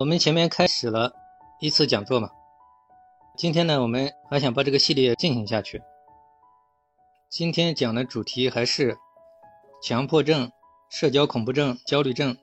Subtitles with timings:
[0.00, 1.12] 我们前面开始了
[1.58, 2.30] 一次讲座嘛，
[3.36, 5.82] 今天呢，我们还想把这个系列进行下去。
[7.28, 8.96] 今天讲的主题还是
[9.82, 10.50] 强迫症、
[10.88, 12.34] 社交恐怖症、焦虑症、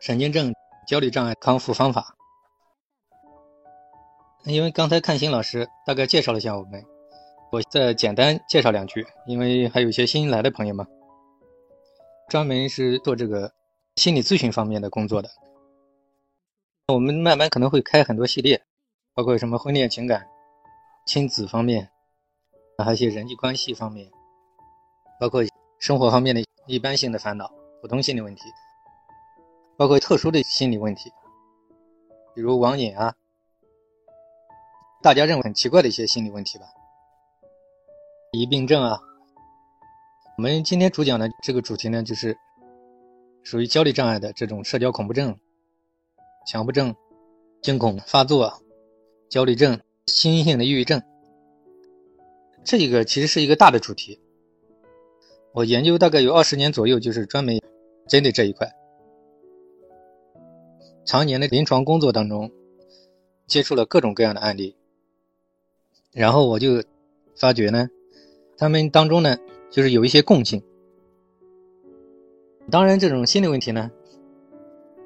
[0.00, 0.54] 神经症、
[0.86, 2.16] 焦虑障碍康复方法。
[4.44, 6.82] 因为刚才看新老师大概介绍了一下我们，
[7.50, 10.86] 我再简单介绍两句，因为还有一些新来的朋友们，
[12.30, 13.52] 专门是做这个
[13.96, 15.28] 心理咨询方面的工作的。
[16.92, 18.62] 我们慢慢可能会开很多系列，
[19.14, 20.28] 包括什么婚恋情感、
[21.06, 21.88] 亲子方面，
[22.76, 24.10] 还有一些人际关系方面，
[25.18, 25.42] 包括
[25.78, 27.50] 生活方面的一般性的烦恼、
[27.80, 28.42] 普通心理问题，
[29.78, 31.10] 包括特殊的心理问题，
[32.34, 33.14] 比如网瘾啊，
[35.00, 36.66] 大家认为很奇怪的一些心理问题吧，
[38.32, 39.00] 疑病症啊。
[40.36, 42.36] 我们今天主讲的这个主题呢，就是
[43.42, 45.38] 属于焦虑障碍的这种社交恐怖症。
[46.44, 46.94] 强迫症、
[47.60, 48.52] 惊恐发作、
[49.28, 51.00] 焦虑症、心性的抑郁症，
[52.64, 54.20] 这个其实是一个大的主题。
[55.52, 57.60] 我研究大概有二十年左右，就是专门
[58.08, 58.70] 针对这一块。
[61.04, 62.50] 常年的临床工作当中，
[63.46, 64.76] 接触了各种各样的案例，
[66.12, 66.82] 然后我就
[67.36, 67.88] 发觉呢，
[68.56, 69.36] 他们当中呢，
[69.70, 70.62] 就是有一些共性。
[72.70, 73.90] 当然，这种心理问题呢。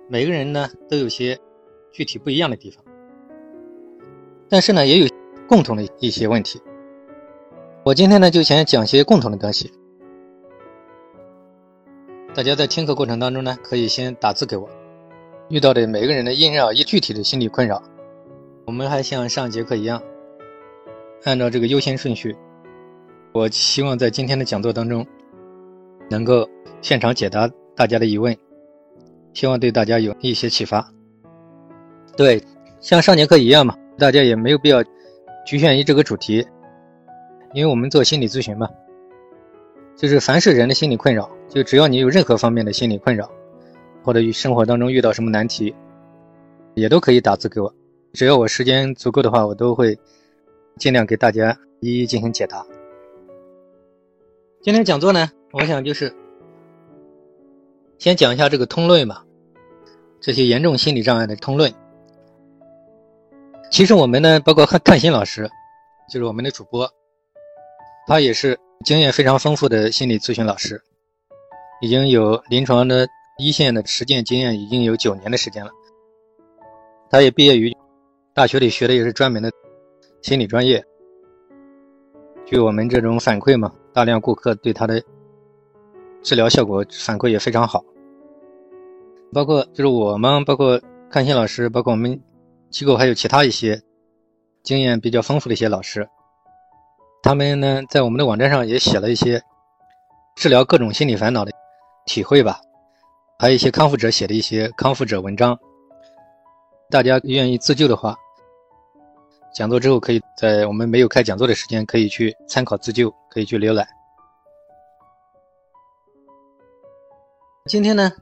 [0.09, 1.39] 每个人呢都有些
[1.91, 2.85] 具体不一样的地方，
[4.49, 5.09] 但是呢也有
[5.49, 6.61] 共同的一些问题。
[7.85, 9.73] 我今天呢就想讲些共同的东西。
[12.35, 14.69] 大家在听课过程当中呢，可以先打字给我，
[15.49, 17.83] 遇到的每个人的因人而异具体的心理困扰，
[18.65, 20.03] 我们还像上节课一样，
[21.25, 22.37] 按照这个优先顺序。
[23.33, 25.05] 我希望在今天的讲座当中，
[26.11, 26.49] 能够
[26.81, 28.37] 现场解答大家的疑问。
[29.37, 30.91] 希望对大家有一些启发。
[32.17, 32.43] 对，
[32.81, 34.83] 像上节课一样嘛，大家也没有必要
[35.45, 36.37] 局限于这个主题，
[37.53, 38.67] 因为我们做心理咨询嘛，
[39.95, 43.31] 就是凡是人的心理困扰，就只要你有任何方面的心理困扰，
[44.03, 45.75] 或者生活当中遇到什么难题，
[46.73, 47.71] 也都可以打字给我，
[48.15, 49.99] 只要我时间足够的话，我都会
[50.79, 52.65] 尽量给大家一一进行解答。
[54.63, 56.11] 今天讲座呢，我想就是
[57.99, 59.25] 先讲一下这个通论吧。
[60.27, 61.73] 这些严重心理障碍的通论，
[63.71, 65.49] 其实我们呢，包括看看心老师，
[66.13, 66.91] 就是我们的主播，
[68.09, 70.83] 他也是经验非常丰富的心理咨询老师，
[71.81, 73.07] 已经有临床的
[73.39, 75.71] 一线的实践经验，已经有九年的时间了。
[77.09, 77.73] 他也毕业于
[78.35, 79.49] 大学里学的也是专门的
[80.23, 80.85] 心理专业。
[82.45, 85.01] 据我们这种反馈嘛，大量顾客对他的
[86.21, 87.85] 治疗效果反馈也非常好。
[89.33, 92.21] 包括就是我们，包括看心老师，包括我们
[92.71, 93.83] 机构还有其他一些
[94.63, 96.09] 经验比较丰富的一些老师，
[97.23, 99.43] 他们呢在我们的网站上也写了一些
[100.37, 101.53] 治疗各种心理烦恼的
[102.07, 102.61] 体会吧，
[103.39, 105.59] 还有一些康复者写的一些康复者文章。
[106.89, 108.17] 大家愿意自救的话，
[109.55, 113.87] 讲座之后可以在我们没有开讲座的时间可以去参考自救，可以去浏览。
[117.67, 118.13] 今天呢？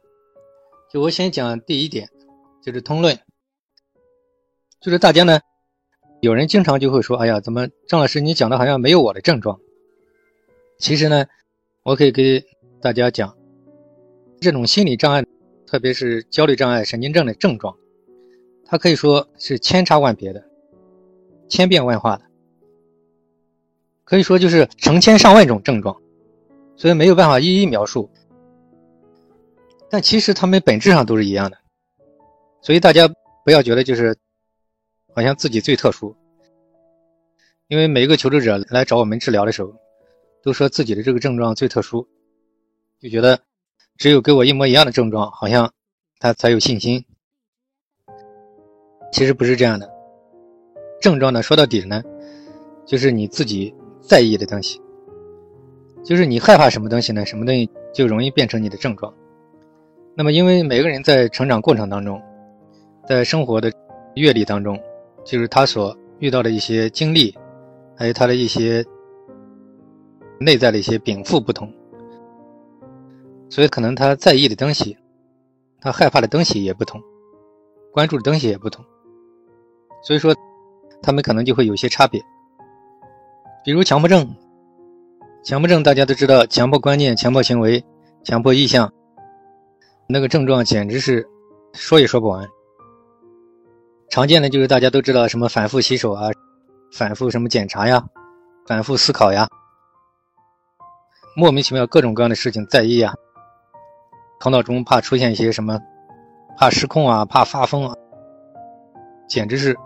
[0.94, 2.08] 就我先讲第一点，
[2.62, 3.18] 就是通论，
[4.80, 5.40] 就是大家呢，
[6.20, 9.58] 有人经常就会说：“哎呀，怎么张老师你讲的好像没有我的症状？”
[10.78, 11.26] 其实呢，
[11.82, 12.44] 我可以给
[12.80, 13.36] 大家讲，
[14.40, 15.24] 这种心理障碍，
[15.66, 17.76] 特别是焦虑障碍、神经症的症状，
[18.64, 20.44] 它可以说是千差万别的，
[21.48, 22.24] 千变万化的，
[24.04, 26.00] 可以说就是成千上万种症状，
[26.76, 28.08] 所以没有办法一一描述。
[29.94, 31.56] 但其实他们本质上都是一样的，
[32.60, 33.08] 所以大家
[33.44, 34.16] 不要觉得就是
[35.14, 36.16] 好像自己最特殊，
[37.68, 39.72] 因为每一个求助者来找我们治疗的时候，
[40.42, 42.08] 都说自己的这个症状最特殊，
[42.98, 43.38] 就觉得
[43.96, 45.72] 只有跟我一模一样的症状，好像
[46.18, 47.04] 他才有信心。
[49.12, 49.88] 其实不是这样的，
[51.00, 52.02] 症状呢说到底呢，
[52.84, 54.82] 就是你自己在意的东西，
[56.04, 59.14] 就是你害怕什么东西呢，什么东西就容易变成你的症状。
[60.16, 62.22] 那么，因为每个人在成长过程当中，
[63.04, 63.72] 在生活的
[64.14, 64.80] 阅历当中，
[65.24, 67.36] 就是他所遇到的一些经历，
[67.96, 68.84] 还有他的一些
[70.38, 71.68] 内在的一些禀赋不同，
[73.50, 74.96] 所以可能他在意的东西，
[75.80, 77.00] 他害怕的东西也不同，
[77.92, 78.84] 关注的东西也不同，
[80.04, 80.32] 所以说
[81.02, 82.22] 他们可能就会有些差别。
[83.64, 84.32] 比如强迫症，
[85.42, 87.84] 强迫症大家都知道，强迫观念、强迫行为、
[88.22, 88.92] 强迫意向。
[90.06, 91.26] 那个症状简直是
[91.72, 92.46] 说也说不完。
[94.10, 96.30] 常见的就是大家都知道什么反复洗手啊，
[96.92, 98.04] 反复什么检查呀，
[98.66, 99.48] 反复思考呀，
[101.34, 103.12] 莫名其妙各种各样的事情在意啊，
[104.38, 105.80] 头脑中怕出现一些什么，
[106.56, 107.94] 怕失控啊，怕发疯啊，
[109.26, 109.76] 简直是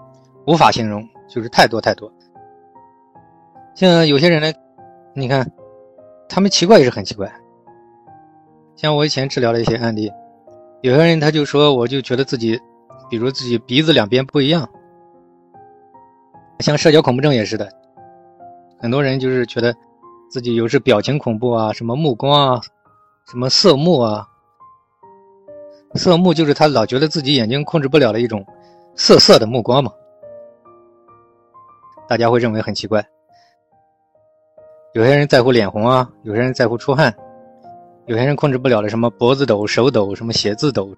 [0.46, 2.12] 无法形容，就是太多太多。
[3.74, 4.52] 像有些人呢，
[5.14, 5.50] 你看，
[6.28, 7.32] 他们奇怪也是很奇怪。
[8.78, 10.08] 像我以前治疗的一些案例，
[10.82, 12.56] 有些人他就说，我就觉得自己，
[13.10, 14.68] 比如自己鼻子两边不一样。
[16.60, 17.68] 像社交恐怖症也是的，
[18.78, 19.74] 很多人就是觉得
[20.30, 22.60] 自己有时表情恐怖啊，什么目光啊，
[23.28, 24.24] 什么色目啊，
[25.94, 28.46] 色目就是他老觉得自己眼睛控制不了的一种
[28.94, 29.90] 涩涩的目光嘛，
[32.06, 33.04] 大家会认为很奇怪。
[34.92, 37.12] 有些人在乎脸红啊，有些人在乎出汗，
[38.08, 40.96] 有些人控制不了的什么脖子抖、手抖、什么写字抖，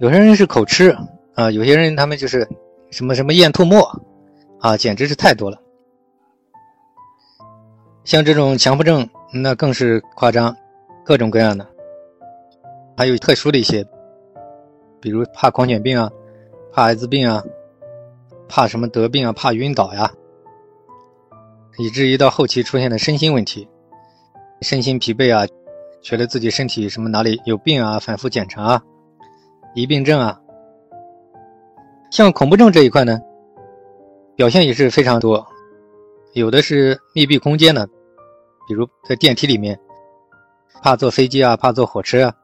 [0.00, 0.96] 有些人是口吃
[1.34, 2.48] 啊，有些人他们就是
[2.90, 3.86] 什么什么咽吐沫
[4.58, 5.58] 啊，简直是太多了。
[8.04, 10.56] 像这种强迫症，那更是夸张，
[11.04, 11.66] 各种各样的，
[12.96, 13.86] 还有特殊的一些，
[14.98, 16.10] 比如怕狂犬病啊，
[16.72, 17.44] 怕艾滋病啊，
[18.48, 20.10] 怕什么得病啊，怕晕倒呀。
[21.76, 23.68] 以至于到后期出现的身心问题，
[24.62, 25.46] 身心疲惫啊，
[26.02, 28.82] 觉得自己身体什么哪里有病啊，反复检查啊，
[29.74, 30.38] 疑病症啊。
[32.10, 33.18] 像恐怖症这一块呢，
[34.36, 35.46] 表现也是非常多，
[36.34, 37.86] 有的是密闭空间的，
[38.68, 39.78] 比如在电梯里面，
[40.82, 42.34] 怕坐飞机啊，怕坐火车啊。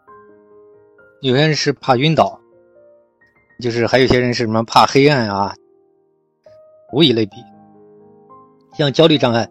[1.21, 2.41] 有些人是怕晕倒，
[3.61, 5.55] 就是还有些人是什么怕黑暗啊，
[6.93, 7.37] 无以类比。
[8.75, 9.49] 像焦虑障碍，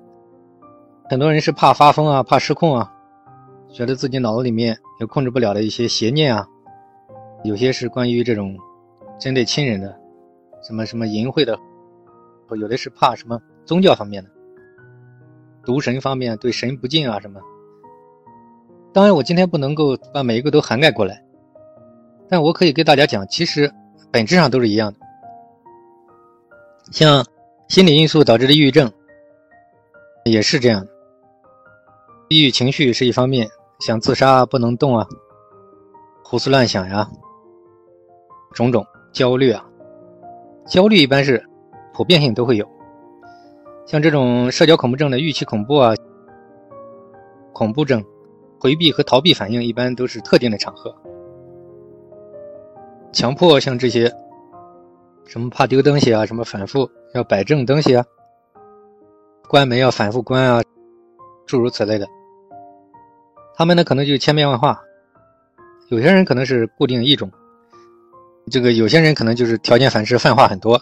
[1.10, 2.94] 很多人是怕发疯啊，怕失控啊，
[3.72, 6.46] 觉得自己脑子里面有控制不了的一些邪念啊，
[7.46, 8.58] 有些是关于这种
[9.18, 9.98] 针对亲人的，
[10.62, 11.58] 什么什么淫秽的，
[12.60, 14.30] 有的是怕什么宗教方面的，
[15.64, 17.40] 毒神方面对神不敬啊什么。
[18.92, 21.24] 当然，我今天不能够把每一个都涵盖过来，
[22.28, 23.72] 但我可以给大家讲，其实
[24.12, 25.00] 本质上都是一样的。
[26.92, 27.26] 像
[27.70, 28.92] 心理因素导致的抑郁症。
[30.26, 30.92] 也是这样的，
[32.30, 33.48] 抑郁情绪是一方面，
[33.80, 35.08] 想自杀不能动啊，
[36.22, 37.10] 胡思乱想呀，
[38.52, 39.66] 种种焦虑啊，
[40.66, 41.42] 焦虑一般是
[41.94, 42.68] 普遍性都会有，
[43.86, 45.94] 像这种社交恐怖症的预期恐怖啊，
[47.54, 48.04] 恐怖症，
[48.60, 50.94] 回避和逃避反应一般都是特定的场合，
[53.14, 54.12] 强迫像这些，
[55.26, 58.04] 什么怕丢东西啊，什么反复要摆正东西啊。
[59.48, 60.62] 关门要反复关啊，
[61.46, 62.06] 诸如此类的。
[63.58, 64.80] 他们呢可能就千变万化，
[65.90, 67.32] 有些人可能是固定一种，
[68.52, 70.80] 这个有些人可能就是条件反射泛化很多。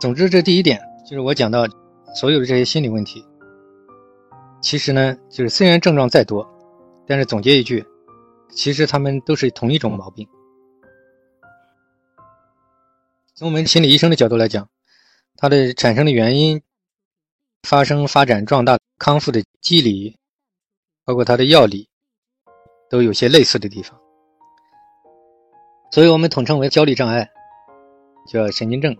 [0.00, 1.66] 总之，这第一点就是我讲到
[2.14, 3.26] 所有的这些心理问题，
[4.62, 6.48] 其实呢就是虽然症状再多，
[7.04, 7.84] 但是总结一句，
[8.50, 10.24] 其实他们都是同一种毛病。
[13.34, 14.68] 从我们心理医生的角度来讲。
[15.42, 16.60] 它的产生的原因、
[17.62, 20.16] 发生、发展、壮大、康复的机理，
[21.04, 21.88] 包括它的药理，
[22.88, 23.98] 都有些类似的地方，
[25.92, 27.28] 所以我们统称为焦虑障碍，
[28.26, 28.96] 叫神经症。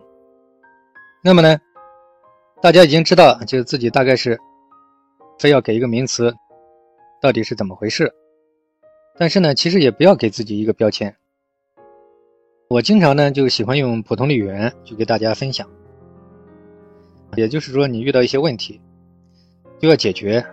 [1.23, 1.59] 那么呢，
[2.63, 4.39] 大家已经知道，就自己大概是
[5.39, 6.35] 非要给一个名词，
[7.21, 8.13] 到底是怎么回事？
[9.19, 11.15] 但是呢，其实也不要给自己一个标签。
[12.69, 15.69] 我经常呢就喜欢用普通的语言去给大家分享。
[17.37, 18.81] 也就是说，你遇到一些问题，
[19.79, 20.45] 就要解决。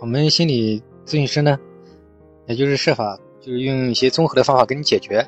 [0.00, 1.58] 我们心理咨询师呢，
[2.46, 5.26] 也就是设法就是用一些综合的方法给你解决。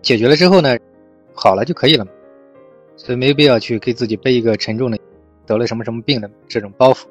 [0.00, 0.78] 解决了之后呢，
[1.34, 2.06] 好了就可以了，
[2.96, 4.98] 所以没必要去给自己背一个沉重的
[5.44, 7.04] 得了什么什么病的这种包袱。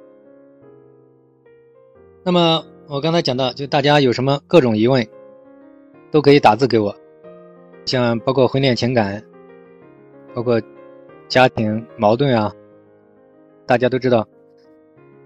[2.23, 5.07] 那么我刚才讲到，就大家有什么各种疑问，
[6.11, 6.95] 都可以打字给我，
[7.85, 9.23] 像包括婚恋情感，
[10.33, 10.59] 包括。
[11.27, 12.53] 家庭矛盾啊，
[13.65, 14.27] 大家都知道，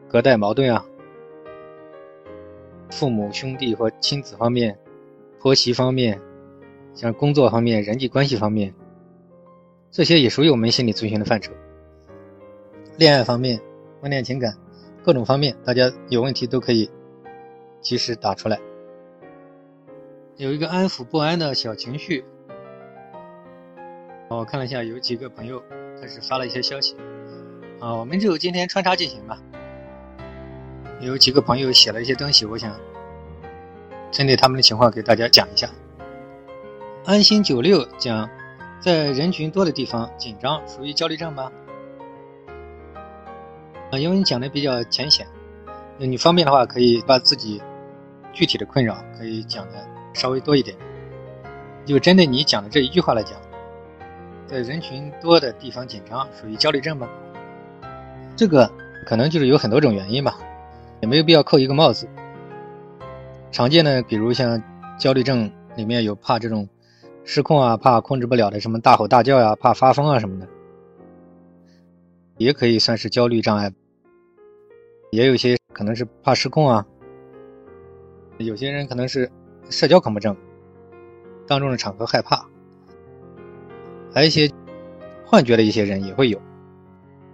[0.07, 0.85] 隔代矛盾啊，
[2.89, 4.77] 父母兄弟或亲子方面，
[5.39, 6.21] 婆媳方面，
[6.93, 8.73] 像工作方面、人际关系方面，
[9.91, 11.51] 这些也属于我们心理咨询的范畴。
[12.97, 13.59] 恋爱方面、
[14.01, 14.55] 婚恋情感，
[15.03, 16.89] 各种方面，大家有问题都可以
[17.81, 18.57] 及时打出来。
[20.37, 22.23] 有一个安抚不安的小情绪，
[24.29, 25.61] 我看了一下，有几个朋友。
[26.01, 26.95] 开始发了一些消息，
[27.79, 29.41] 啊，我们就今天穿插进行吧。
[30.99, 32.75] 有几个朋友写了一些东西，我想
[34.11, 35.69] 针对他们的情况给大家讲一下。
[37.05, 38.29] 安心九六讲，
[38.79, 41.51] 在人群多的地方紧张属于焦虑症吗？
[43.91, 45.25] 啊，因为你讲的比较浅显，
[45.97, 47.61] 你方便的话可以把自己
[48.33, 50.75] 具体的困扰可以讲的稍微多一点。
[51.85, 53.39] 就针对你讲的这一句话来讲，
[54.47, 57.07] 在人群多的地方紧张属于焦虑症吗？
[58.35, 58.71] 这个
[59.05, 60.37] 可能就是有很多种原因吧，
[61.01, 62.07] 也没有必要扣一个帽子。
[63.51, 64.61] 常见的，比如像
[64.97, 66.67] 焦虑症里面有怕这种
[67.25, 70.47] 失控啊，怕控制不了的什么大吼大叫呀，怕发疯啊什么的，
[72.37, 73.71] 也可以算是焦虑障碍。
[75.11, 76.85] 也有些可能是怕失控啊，
[78.37, 79.29] 有些人可能是
[79.69, 80.35] 社交恐怖症。
[81.47, 82.45] 当众的场合害怕，
[84.17, 84.51] 还有一些
[85.27, 86.41] 幻觉的一些人也会有，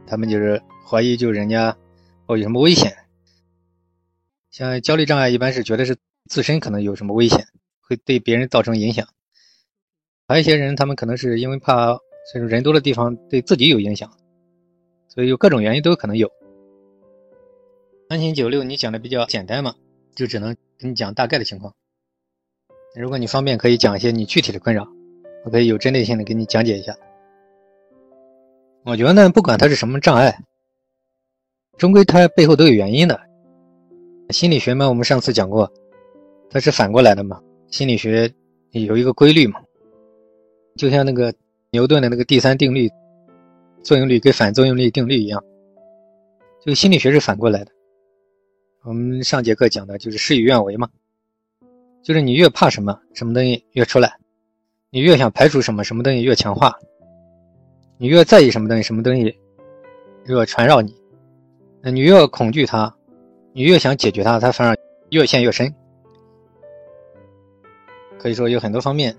[0.05, 1.73] 他们就是怀疑就人家
[2.25, 2.93] 哦有什么危险，
[4.51, 5.95] 像焦虑障碍一般是觉得是
[6.29, 7.47] 自身可能有什么危险，
[7.79, 9.07] 会对别人造成影响，
[10.27, 11.97] 还有一些人他们可能是因为怕
[12.33, 14.11] 这种人多的地方对自己有影响，
[15.07, 16.29] 所以有各种原因都可能有。
[18.09, 19.73] 安心九六你讲的比较简单嘛，
[20.15, 21.73] 就只能跟你讲大概的情况。
[22.93, 24.85] 如果你方便，可以讲一些你具体的困扰，
[25.43, 26.95] 我可以有针对性的给你讲解一下。
[28.85, 30.37] 我觉得呢，不管它是什么障碍，
[31.77, 33.19] 终归它背后都有原因的。
[34.29, 35.71] 心理学嘛，我们上次讲过，
[36.49, 37.41] 它是反过来的嘛。
[37.67, 38.31] 心理学
[38.71, 39.61] 有一个规律嘛，
[40.75, 41.33] 就像那个
[41.71, 42.89] 牛顿的那个第三定律，
[43.83, 45.43] 作用力跟反作用力定律一样，
[46.65, 47.71] 就心理学是反过来的。
[48.83, 50.89] 我们上节课讲的就是事与愿违嘛。
[52.01, 54.09] 就是你越怕什么，什么东西越出来；
[54.93, 56.69] 你越想排除什么，什么东西越强化；
[57.97, 59.35] 你越在意什么东西，什么东西
[60.25, 60.95] 越缠绕你。
[61.81, 62.95] 那你越恐惧它，
[63.53, 64.77] 你越想解决它，它反而
[65.09, 65.73] 越陷越深。
[68.19, 69.17] 可以说有很多方面，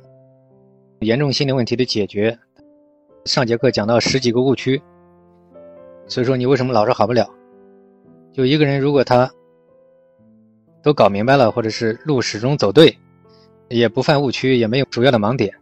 [1.01, 2.39] 严重心理问题的解决。
[3.25, 4.81] 上节课讲到十几个误区，
[6.07, 7.29] 所以说你为什么老是好不了？
[8.33, 9.29] 就一个人如果他。
[10.85, 12.95] 都搞明白了，或者是路始终走对，
[13.71, 15.53] 也不犯误区，也没有主要的盲点。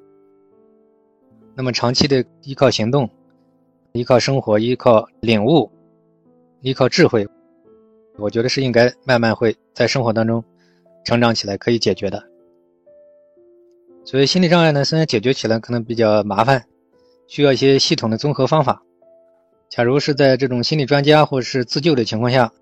[1.55, 3.09] 那么长期的依靠行动，
[3.93, 5.71] 依靠生活，依靠领悟，
[6.61, 7.27] 依靠智慧，
[8.19, 10.43] 我觉得是应该慢慢会在生活当中
[11.05, 12.23] 成长起来，可以解决的。
[14.05, 16.65] 所以心理障碍呢，虽然解决起来可能比较麻烦，
[17.27, 18.83] 需要一些系统的综合方法。
[19.69, 22.53] 假如是在这种心理专家或是自救的情况下。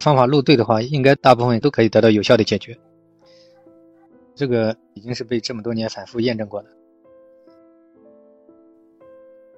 [0.00, 2.76] 方法路对的话，应该大部分都可以得到有效的解决。
[4.34, 6.68] 这个已经是被这么多年反复验证过的。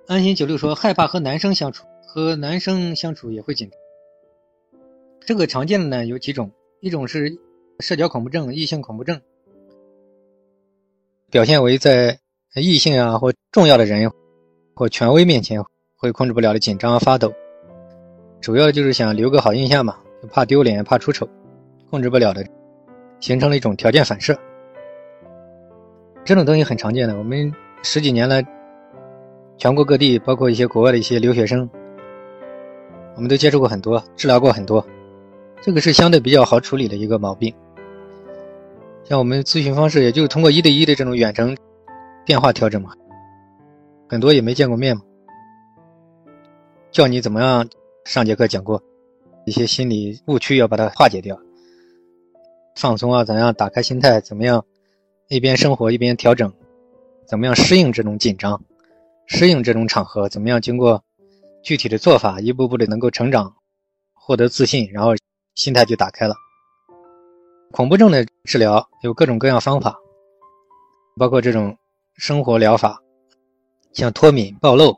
[0.08, 3.78] 安心九六说，害怕和男生相处，和男生相处也会紧张。
[5.20, 7.36] 这个常见的呢有几种，一种是
[7.80, 9.20] 社交恐怖症、异性恐怖症，
[11.28, 12.20] 表现为在
[12.54, 14.08] 异性啊或重要的人
[14.76, 15.60] 或权威面前
[15.96, 17.32] 会控制不了的紧张发抖，
[18.40, 19.98] 主要就是想留个好印象嘛。
[20.22, 21.28] 就怕丢脸，怕出丑，
[21.90, 22.42] 控制不了的，
[23.20, 24.34] 形成了一种条件反射。
[26.24, 28.42] 这种东西很常见的，我们十几年来，
[29.58, 31.68] 全国各地，包括一些国外的一些留学生，
[33.14, 34.86] 我们都接触过很多，治疗过很多。
[35.62, 37.54] 这个是相对比较好处理的一个毛病。
[39.04, 41.56] 像我们咨询方式，也就是通过一对一的这种远程
[42.24, 42.92] 电话调整嘛，
[44.08, 45.02] 很多也没见过面嘛，
[46.90, 47.68] 教你怎么样。
[48.04, 48.82] 上节课讲过。
[49.46, 51.38] 一些心理误区要把它化解掉，
[52.74, 54.20] 放松啊，怎样打开心态？
[54.20, 54.64] 怎么样
[55.28, 56.52] 一边生活一边调整？
[57.24, 58.60] 怎么样适应这种紧张？
[59.26, 60.28] 适应这种场合？
[60.28, 61.02] 怎么样经过
[61.62, 63.54] 具体的做法，一步步的能够成长，
[64.14, 65.14] 获得自信，然后
[65.54, 66.34] 心态就打开了。
[67.72, 69.96] 恐怖症的治疗有各种各样方法，
[71.16, 71.76] 包括这种
[72.16, 73.00] 生活疗法，
[73.92, 74.96] 像脱敏、暴露。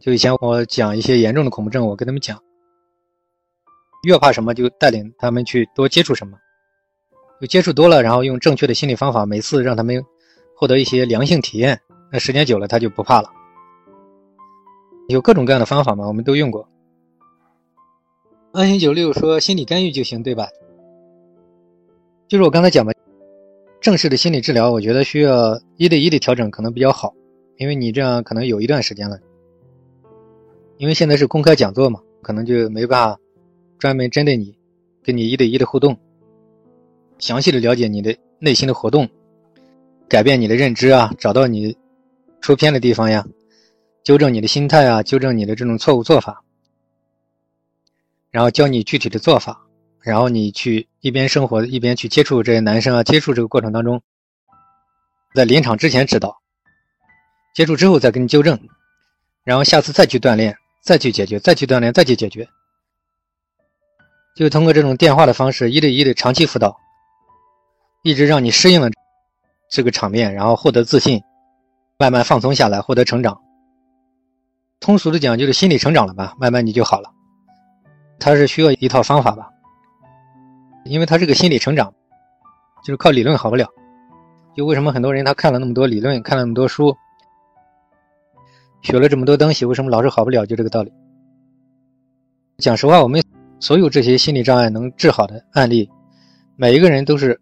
[0.00, 2.40] 就以前我讲一些严重的恐怖症，我跟他们讲。
[4.04, 6.36] 越怕什么，就带领他们去多接触什么，
[7.40, 10.04] 就接触多了，然后用正确的心理方法，每次让他们
[10.56, 11.80] 获得一些良性体验，
[12.12, 13.30] 那时间久了他就不怕了。
[15.08, 16.68] 有各种各样的方法嘛，我们都用过。
[18.52, 20.46] 安心九六说心理干预就行，对吧？
[22.28, 22.94] 就是我刚才讲的，
[23.80, 27.14] 正式的心理治疗，我觉得需要一对一的调整可能比较好，
[27.56, 29.18] 因为你这样可能有一段时间了，
[30.76, 33.18] 因为现在是公开讲座嘛，可能就没办法。
[33.78, 34.54] 专门针对你，
[35.02, 35.96] 跟你一对一的互动，
[37.18, 39.08] 详细的了解你的内心的活动，
[40.08, 41.76] 改变你的认知啊，找到你
[42.42, 43.24] 出偏的地方呀，
[44.02, 46.42] 纠正你的心态啊，纠正你的这种错误做法，
[48.30, 49.64] 然后教你具体的做法，
[50.00, 54.02] 然后你去一边生活一边去接触这些男生啊，接触这个过程当中，
[55.34, 56.42] 在临场之前指导，
[57.54, 58.58] 接触之后再给你纠正，
[59.44, 62.48] 然后下次再去锻炼，再去解决，再去锻炼，再去解决，
[64.34, 66.76] 就通过这种电话的方式，一对一的长期辅导，
[68.02, 68.90] 一直让你适应了
[69.70, 71.22] 这个场面，然后获得自信，
[72.02, 73.40] 慢慢放松下来，获得成长。
[74.80, 77.08] 通俗的讲，就是心理成长了吧，慢慢你就好了。
[78.18, 79.48] 他是需要一套方法吧，
[80.84, 81.94] 因为他是个心理成长，
[82.82, 83.68] 就是靠理论好不了。
[84.56, 86.92] 就为什么很多人他看了那么多理论，看了那么多书，
[88.82, 90.44] 学了这么多东西，为什么老是好不了？
[90.44, 90.92] 就这个道理。
[92.58, 93.22] 讲实话，我们
[93.60, 95.88] 所有这些心理障碍能治好的案例，
[96.56, 97.40] 每一个人都是，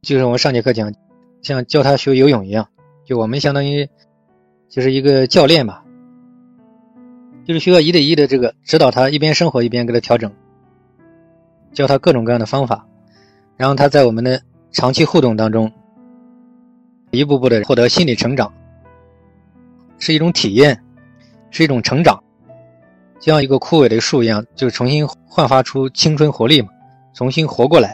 [0.00, 0.90] 就是我们上节课讲，
[1.42, 2.66] 像教他学游泳一样，
[3.04, 3.88] 就我们相当于
[4.68, 5.84] 就是一个教练吧。
[7.44, 10.32] 就是需要一对一的这个指导他，一边生活一边给他调整，
[11.72, 12.86] 教他各种各样的方法，
[13.56, 14.40] 然后他在我们的
[14.70, 15.70] 长期互动当中，
[17.10, 18.54] 一步步的获得心理成长，
[19.98, 20.80] 是一种体验，
[21.50, 22.22] 是一种成长，
[23.18, 26.68] 就像一个枯萎的树一样，就重新焕发出青春活力嘛，
[27.12, 27.92] 重新活过来。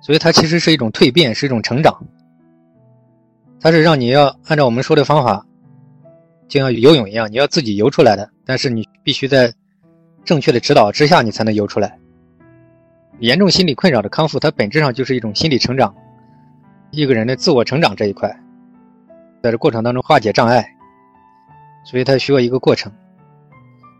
[0.00, 1.94] 所以它其实是一种蜕变，是一种成长，
[3.60, 5.44] 它是让你要按照我们说的方法。
[6.48, 9.52] 就像游泳一样，你要自己游出来的，但是你必须在
[10.24, 11.98] 正确的指导之下，你才能游出来。
[13.20, 15.94] 严重心理困扰的康复，它本质上就是一种心理成长，
[16.90, 18.28] 一个人的自我成长这一块，
[19.42, 20.66] 在这过程当中化解障碍，
[21.84, 22.90] 所以它需要一个过程，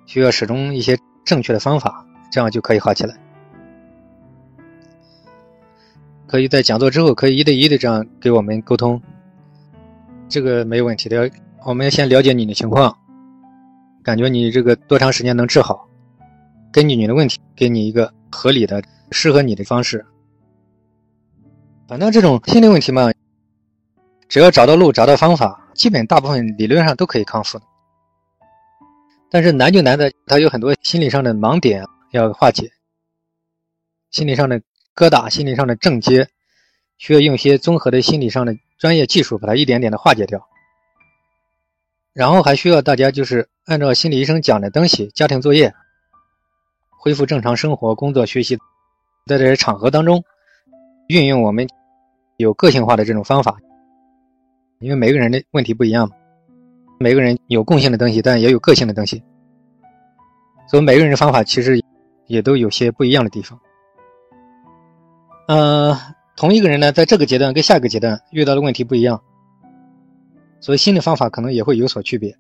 [0.07, 3.15] 需要始终一些正确的方法，这样就可以好起来。
[6.27, 9.03] 可以在讲座之后，可以一对一的这样给我们沟通，
[10.29, 11.31] 这个没有问题的。
[11.65, 12.97] 我们先了解你的情况，
[14.03, 15.89] 感觉你这个多长时间能治好？
[16.71, 20.05] 根据你的问题，给你一个合理的、适合你的方式。
[21.89, 23.11] 反正这种心理问题嘛，
[24.29, 27.65] 只要找到路、找到方法，基本大部分理论上都可以康复的。
[29.31, 32.71] 但是难就难在它有很多心理上的盲点要化解，
[34.11, 34.61] 心理上的
[34.95, 36.29] 疙瘩、心理上的症结，
[36.99, 40.47] 需要用一些综合的心理上的专业技术把它一点点的化解掉。
[42.13, 45.73] 然后还需要大家就是按照心理医生讲的东西，家庭作业，
[46.99, 48.59] 恢复正常生活、工作、学习，
[49.27, 50.25] 在这些场合当中，
[51.09, 51.69] 运用我们
[52.37, 53.57] 有个性化的这种方法，
[54.81, 56.11] 因为每个人的问题不一样，
[56.99, 59.23] 每个人有共性的东西，但也有个性的东西，
[60.69, 61.81] 所以每个人的方法其实
[62.27, 63.61] 也都有些不一样的地方。
[65.47, 65.97] 嗯，
[66.39, 69.21] 同一个人呢，在这个阶段跟下一个阶段遇到的问题不一样。
[70.61, 72.33] 所以新的方法可能也会有所区别，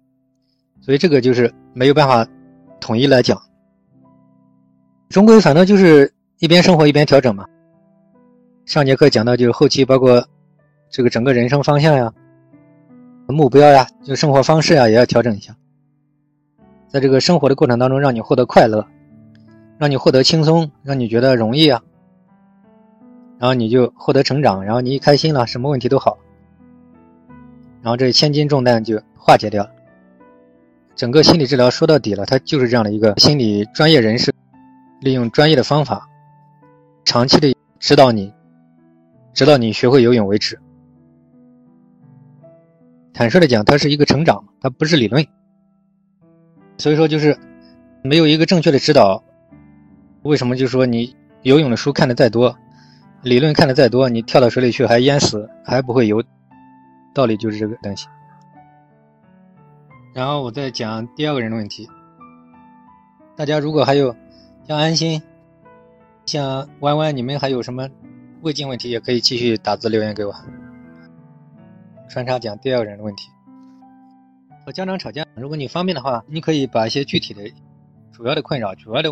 [0.81, 2.25] 所以这个就是没有办法
[2.79, 3.37] 统一来讲。
[5.09, 7.45] 终归反正就是一边生活一边调整嘛。
[8.67, 10.25] 上节课讲到就是后期包括
[10.91, 12.13] 这个整个人生方向呀、
[13.27, 15.57] 目标呀、就生活方式呀也要调整一下。
[16.87, 18.87] 在这个生活的过程当中，让你获得快乐，
[19.77, 21.83] 让你获得轻松，让你觉得容易啊，
[23.39, 26.19] 然后你就获得成长，然后你一开心了，什么问题都好。
[27.83, 29.71] 然后这千斤重担就化解掉了。
[30.97, 34.35] 整个心理治疗说到底了，它就是这样的一个心理专业人士，
[35.01, 36.09] 利用专业的方法，
[37.05, 38.35] 长期的指导你，
[39.33, 40.59] 直到你学会游泳为止。
[43.13, 45.25] 坦率的讲，它是一个成长，它不是理论。
[46.79, 47.39] 所以说，就是
[48.03, 49.23] 没有一个正确的指导，
[50.23, 52.57] 为什么就说你游泳的书看的再多，
[53.23, 56.23] 理论看的再多，你跳到水里去还淹死，还不会游。
[57.15, 58.07] 道理就是这个东西，
[60.15, 61.89] 然后我再讲第二个人的问题。
[63.35, 64.15] 大家如果还有
[64.69, 65.21] 像安心、
[66.27, 67.89] 像弯弯，你们还有什么
[68.43, 70.33] 未尽问题，也可以继续打字留言给我。
[72.09, 73.29] 穿插讲第二个人的问题。
[74.65, 77.43] 和家长吵架，如果你方便的话，你可以把一些具体的、
[78.13, 79.11] 主要的困扰、主要的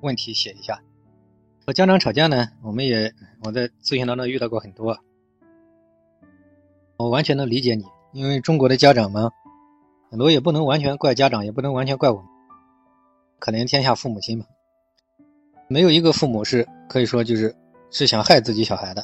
[0.00, 0.80] 问题写一下。
[1.66, 4.98] 和家长吵架呢，我们也我在咨询当中遇到过很多。
[6.98, 9.30] 我完全能理解你，因为中国的家长嘛，
[10.10, 12.26] 很多也不能完全怪家长，也不能完全怪我们，
[13.38, 14.44] 可怜天下父母心嘛。
[15.66, 17.56] 没有一个父母是可以说就是
[17.90, 19.02] 是想害自己小孩的，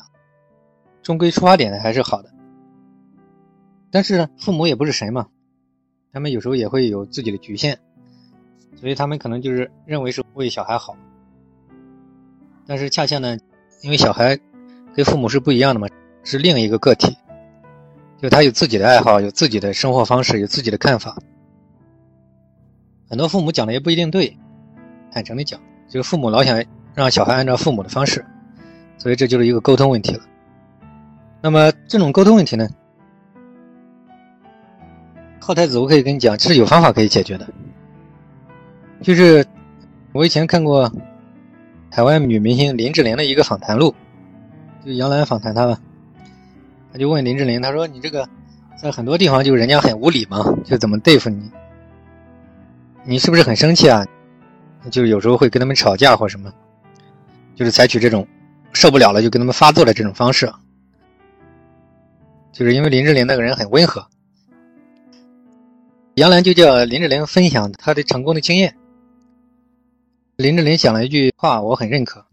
[1.02, 2.30] 终归出发点还是好的。
[3.90, 5.28] 但是呢，父母也不是神嘛，
[6.12, 7.78] 他们有时候也会有自己的局限，
[8.76, 10.94] 所以他们可能就是认为是为小孩好。
[12.70, 13.36] 但是恰恰呢，
[13.82, 14.38] 因为小孩
[14.94, 15.88] 跟父母是不一样的嘛，
[16.22, 17.16] 是另一个个体。
[18.22, 21.18] 就他有自己的爱好，有自己的生活方式，有自己的看法。
[23.08, 24.38] 很多父母讲的也不一定对，
[25.10, 28.24] 坦诚的讲，这个父母老想让小孩按照父母的方式，
[28.98, 30.22] 所以这就是一个沟通问题了。
[31.42, 32.68] 那么这种沟通问题呢，
[35.40, 37.48] 浩太子，我可以跟你讲，是有方法可以解决的。
[39.02, 39.44] 就是
[40.12, 40.88] 我以前看过
[41.90, 43.94] 台湾女明星林志玲的一个访谈录，
[44.84, 45.78] 就杨澜访谈她吧，
[46.92, 48.28] 他就问林志玲，他说：“你这个
[48.80, 51.50] 在很多地方就人家很无理嘛，就怎么对付你？
[53.04, 54.06] 你是不是很生气啊？
[54.90, 56.52] 就有时候会跟他们吵架或什么，
[57.54, 58.26] 就是采取这种
[58.72, 60.50] 受不了了就跟他们发作的这种方式。
[62.52, 64.06] 就是因为林志玲那个人很温和，
[66.14, 68.74] 杨澜就叫林志玲分享她的成功的经验。”
[70.40, 72.24] 林志玲讲了一句话，我很认可。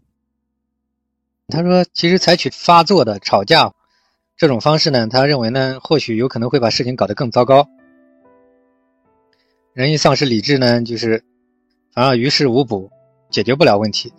[1.48, 3.74] 他说：“其实采取发作的吵架
[4.34, 7.68] 这种方式呢，他认为呢，或许有可能会把事情搞得更糟糕。
[9.74, 11.22] 人一丧失理智呢，就是
[11.92, 12.90] 反而于事无补，
[13.28, 14.10] 解决不了问题，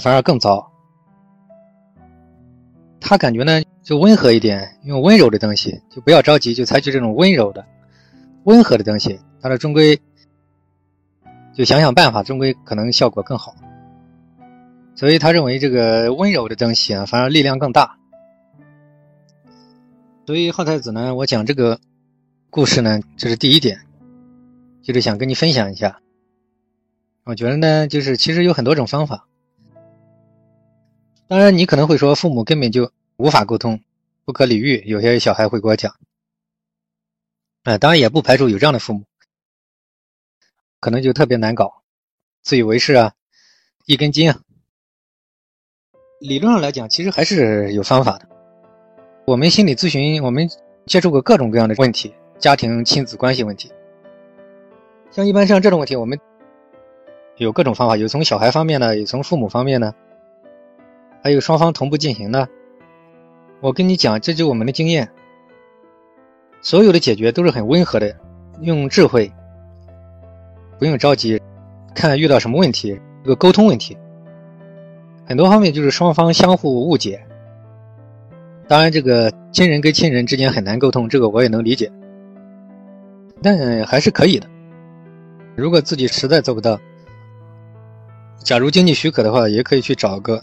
[0.00, 0.72] 反而更糟。
[2.98, 7.64] 他感觉呢，就温和一点，用温柔的东西，就不要着急，就采取这种温柔的、
[8.42, 9.20] 温和的东西。
[9.40, 9.96] 他说，终归。”
[11.56, 13.56] 就想想办法，终归可能效果更好。
[14.94, 17.98] 所以他认为这个温柔的东西啊，反而力量更大。
[20.26, 21.80] 所以浩太子呢，我讲这个
[22.50, 23.80] 故事呢，这是第一点，
[24.82, 26.00] 就是想跟你分享一下。
[27.24, 29.26] 我觉得呢，就是其实有很多种方法。
[31.28, 33.80] 当然，你可能会说父母根本就无法沟通，
[34.26, 34.82] 不可理喻。
[34.86, 35.94] 有些小孩会给我讲，
[37.64, 39.04] 啊，当然也不排除有这样的父母。
[40.80, 41.82] 可能就特别难搞，
[42.42, 43.12] 自以为是啊，
[43.86, 44.38] 一根筋啊。
[46.20, 48.28] 理论上来讲，其实还是有方法的。
[49.26, 50.48] 我们心理咨询，我们
[50.86, 53.72] 接触过各种各样的问题，家庭亲子关系问题。
[55.10, 56.18] 像一般像这种问题，我们
[57.36, 59.94] 有各种方法，有从小孩方面的，有从父母方面的，
[61.22, 62.48] 还有双方同步进行的。
[63.60, 65.10] 我跟你讲，这就我们的经验。
[66.62, 68.18] 所有的解决都是很温和的，
[68.60, 69.32] 用智慧。
[70.78, 71.40] 不用着急，
[71.94, 73.96] 看遇到什么问题，这个沟通问题，
[75.24, 77.20] 很多方面就是双方相互误解。
[78.68, 81.90] 当然，这个亲人跟亲人之间很难沟通，这个我也能理解，
[83.40, 84.48] 但还是可以的。
[85.54, 86.78] 如果自己实在做不到，
[88.38, 90.42] 假如经济许可的话，也可以去找个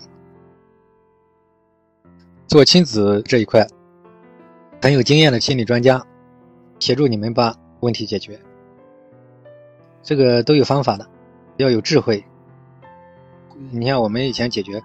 [2.48, 3.68] 做亲子这一块
[4.82, 6.04] 很有经验的心理专家，
[6.80, 8.40] 协助你们把问题解决。
[10.04, 11.08] 这个都有方法的，
[11.58, 12.24] 要有智慧。
[13.72, 14.84] 你像我们以前解决，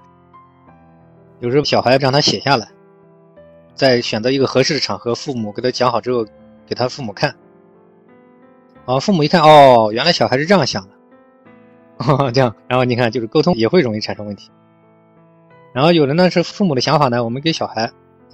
[1.40, 2.68] 有时候小孩让他写下来，
[3.74, 6.24] 再选择一个合适的场合，父母给他讲好之后，
[6.66, 7.34] 给他父母看。
[8.84, 14.50] 啊，父母一看，哦，原来小孩是这样想的， 这样，然后你看，就是沟通也会容易产生问题。
[15.74, 17.90] 然后有的呢是父母的想法呢，我们给小孩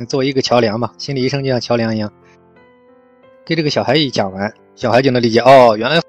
[0.06, 2.12] 做一个桥梁嘛，心理医生就像桥梁一样，
[3.44, 6.00] 给这个小孩一讲完，小孩就能理解，哦，原来。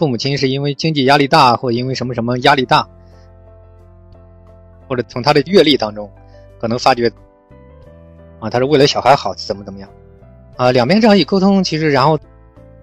[0.00, 2.88] 父母亲是因为经济压力大，或因为什么什么压力大，
[4.88, 6.10] 或者从他的阅历当中，
[6.58, 7.12] 可能发觉，
[8.38, 9.90] 啊，他是为了小孩好，怎么怎么样，
[10.56, 12.18] 啊，两边这样一沟通，其实然后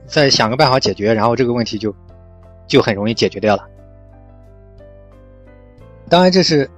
[0.06, 1.92] 再想个办法解决，然后这个问题就
[2.68, 3.68] 就很容易解决掉了。
[6.08, 6.70] 当然，这是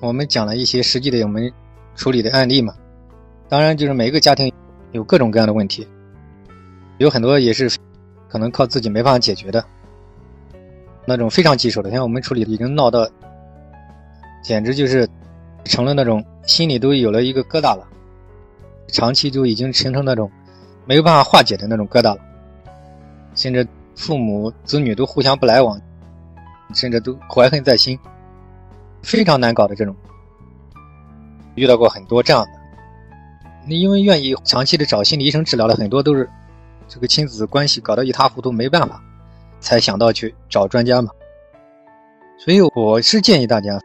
[0.00, 1.52] 我们讲了一些实际的我们
[1.96, 2.74] 处理的案例嘛。
[3.46, 4.50] 当然，就是每一个家庭
[4.92, 5.86] 有各种各样的问题，
[6.96, 7.70] 有很多也是。
[8.36, 9.64] 可能靠自己没办法解决的，
[11.06, 13.08] 那种非常棘手的，像我们处理已经闹到，
[14.42, 15.08] 简直就是
[15.64, 17.88] 成了那种心里都有了一个疙瘩了，
[18.88, 20.30] 长期就已经形成那种
[20.84, 22.18] 没有办法化解的那种疙瘩了，
[23.34, 25.80] 甚至父母子女都互相不来往，
[26.74, 27.98] 甚至都怀恨在心，
[29.00, 29.96] 非常难搞的这种，
[31.54, 32.50] 遇到过很多这样的，
[33.66, 36.28] 那因为愿意长期的找心理医生治疗的很多都是。
[36.88, 39.02] 这个亲子关系搞得一塌糊涂，没办法，
[39.60, 41.10] 才想到去找专家嘛。
[42.38, 43.80] 所以我是建议大家，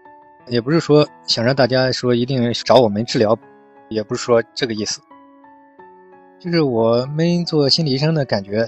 [0.48, 3.38] 也不是说想让大家说一定找我们治疗，
[3.90, 5.02] 也不是说这个意思。
[6.40, 8.68] 就是我们做心理医生的感觉，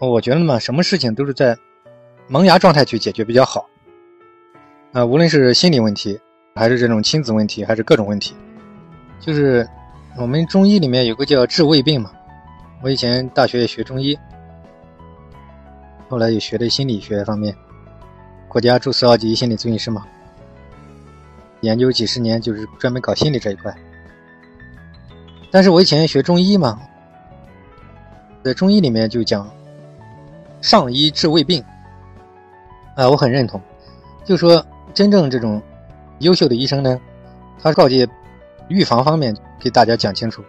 [0.00, 1.56] 我觉得嘛，什么事情都是在
[2.26, 3.68] 萌芽状态去解决比较好。
[4.92, 6.18] 啊，无论是心理问题，
[6.54, 8.34] 还是这种亲子问题，还是各种问题，
[9.20, 9.68] 就是
[10.16, 12.12] 我们中医里面有个叫治未病嘛。
[12.80, 14.16] 我以前大学也学中医，
[16.08, 17.54] 后来也学的心理学方面，
[18.46, 20.06] 国家注册二级心理咨询师嘛，
[21.60, 23.74] 研究几十年就是专门搞心理这一块。
[25.50, 26.80] 但是我以前学中医嘛，
[28.44, 29.50] 在中医里面就讲
[30.60, 31.64] 上医治未病，
[32.94, 33.60] 啊，我很认同，
[34.24, 34.64] 就说
[34.94, 35.60] 真正这种
[36.20, 37.00] 优秀的医生呢，
[37.60, 38.08] 他告诫
[38.68, 40.44] 预防方面给大家讲清楚，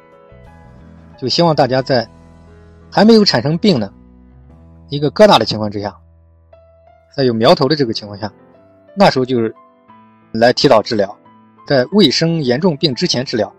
[1.18, 2.08] 就希望大家在
[2.92, 3.92] 还没有产生病呢
[4.90, 5.96] 一个疙瘩的情况之下，
[7.16, 8.32] 在有苗头的这个情况下，
[8.96, 9.54] 那时候就是
[10.32, 11.16] 来提早治疗，
[11.68, 13.54] 在未生严重病之前治疗，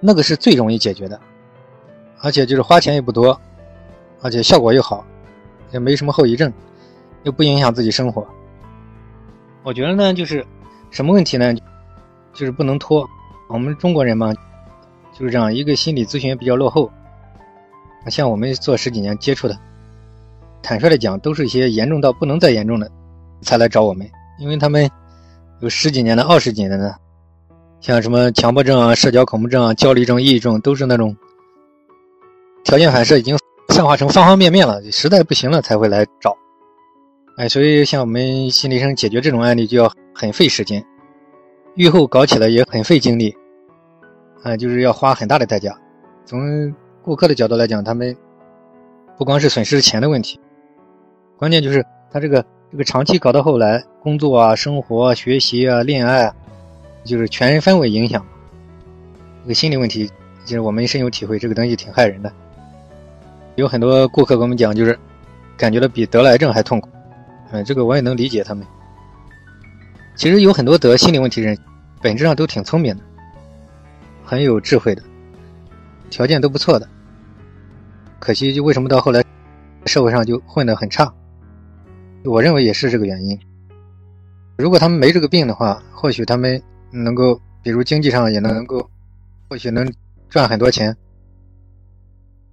[0.00, 1.20] 那个是最容易解决的，
[2.20, 3.40] 而且就是花钱也不多，
[4.22, 5.04] 而且效果又好，
[5.72, 6.52] 也没什么后遗症，
[7.24, 8.26] 又不影响自己生活。
[9.64, 10.46] 我觉得呢，就是
[10.90, 11.54] 什么问题呢？
[12.32, 13.08] 就是不能拖。
[13.48, 14.32] 我们中国人嘛，
[15.12, 16.90] 就是这样一个心理咨询比较落后。
[18.10, 19.58] 像我们做十几年接触的，
[20.62, 22.90] 坦率的讲，都是一些严重到不能再严重的
[23.42, 24.90] 才来找我们，因为他们
[25.60, 26.94] 有十几年的、二十几年的，
[27.80, 31.16] 像什么强迫症啊、社交恐怖症啊、焦虑症、抑郁症，都是那种
[32.64, 33.36] 条件反射已经
[33.68, 36.36] 泛化成方方面面了，实在不行了才会来找。
[37.36, 40.84] 哎，所以像我们心理医生解决这种案例就要很费时间，
[41.74, 43.34] 愈后搞起来也很费精力，
[44.42, 45.76] 啊，就是要花很大的代价。
[46.24, 46.72] 从
[47.04, 48.16] 顾客的角度来讲，他们
[49.18, 50.40] 不光是损失钱的问题，
[51.36, 56.34] 关键就是他这个这个长期搞到后来，工作啊、生活、啊、学习啊、恋爱，啊，
[57.04, 58.24] 就是全氛围影响。
[59.42, 60.10] 这个心理问题，
[60.46, 62.32] 其实我们深有体会，这个东西挺害人的。
[63.56, 64.98] 有很多顾客跟我们讲，就是
[65.58, 66.88] 感觉到比得了癌症还痛苦。
[67.50, 68.66] 嗯，这个我也能理解他们。
[70.16, 71.54] 其实有很多得心理问题人，
[72.00, 73.02] 本质上都挺聪明的，
[74.24, 75.02] 很有智慧的，
[76.08, 76.88] 条件都不错的。
[78.24, 79.22] 可惜就为什么到后来，
[79.84, 81.12] 社会上就混得很差？
[82.24, 83.38] 我认为也是这个原因。
[84.56, 86.60] 如果他们没这个病的话，或许他们
[86.90, 88.88] 能够，比如经济上也能能够，
[89.50, 89.92] 或许能
[90.30, 90.96] 赚很多钱。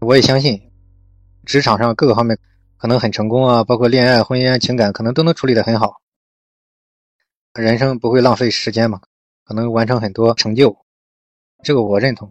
[0.01, 0.61] 我也相信，
[1.45, 2.37] 职场上各个方面。
[2.77, 6.01] 可能很成功啊，包括恋爱、婚姻、情感，可能都能处理得很好。
[7.53, 8.99] 人生不会浪费时间嘛，
[9.45, 10.75] 可能完成很多成就，
[11.63, 12.29] 这个我认同。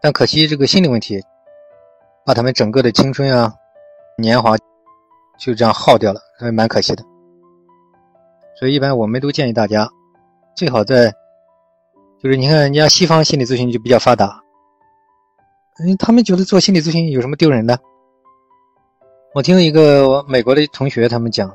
[0.00, 1.20] 但可惜这个心理问题，
[2.28, 3.50] 把他们整个的青春啊、
[4.18, 4.54] 年华
[5.38, 7.02] 就这样耗掉了，还蛮可惜的。
[8.58, 9.88] 所以一般我们都建议大家，
[10.54, 11.10] 最好在，
[12.22, 14.42] 就是你看人家西方心理咨询就比较发达，
[15.80, 17.80] 嗯，他们觉得做心理咨询有什么丢人的？
[19.32, 21.50] 我听一个美国的同学他们讲，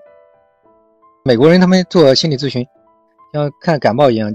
[1.24, 2.66] 美国人他们做心理咨询，
[3.32, 4.34] 像看感冒一样，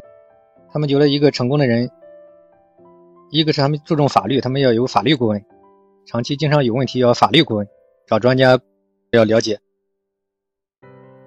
[0.72, 1.90] 他们觉得一个成功的人，
[3.30, 5.44] 一个是他们注重法律，他们要有法律顾问，
[6.10, 7.68] 长期经常有问题要法律顾问，
[8.06, 8.58] 找专家
[9.10, 9.58] 要了解；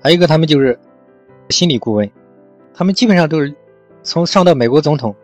[0.02, 0.80] 还有一个他们就是
[1.52, 2.10] 心理顾问，
[2.74, 3.54] 他们基本上都是
[4.02, 5.16] 从上到美国总统，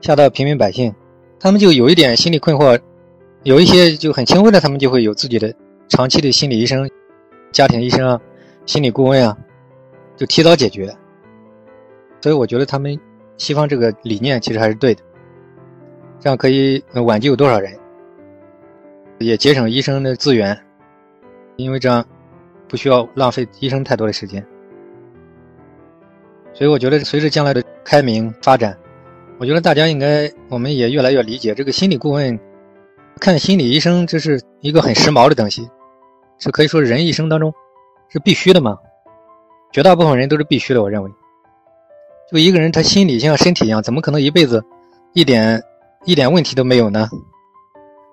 [0.00, 0.94] 下到平民百姓，
[1.40, 2.80] 他们就有一点心理困惑，
[3.42, 5.52] 有一些就很轻微的，他们就会有自己的。
[5.88, 6.88] 长期的心理医生、
[7.50, 8.20] 家庭医生啊、
[8.64, 9.36] 心理顾问啊，
[10.16, 10.86] 就提早解决。
[12.20, 12.96] 所以我觉得他们
[13.38, 15.02] 西方这个理念其实还是对的，
[16.20, 17.76] 这样可以挽救多少人，
[19.20, 20.58] 也节省医生的资源，
[21.56, 22.02] 因为这样
[22.66, 24.44] 不需要浪费医生太多的时间。
[26.54, 28.74] 所以我觉得随着将来的开明发展，
[29.38, 32.38] 我觉得大家应该我们也越来越理解这个心理顾问
[33.20, 35.68] 看心理医生，这是一个很时髦的东西。
[36.38, 37.52] 是可以说人一生当中
[38.08, 38.78] 是必须的嘛？
[39.70, 40.82] 绝大部分人都是必须的。
[40.82, 41.10] 我认为，
[42.32, 44.64] 就一个人他心理像身体一样，怎么可能一辈子
[45.12, 45.62] 一点
[46.06, 47.06] 一点问题都没有呢？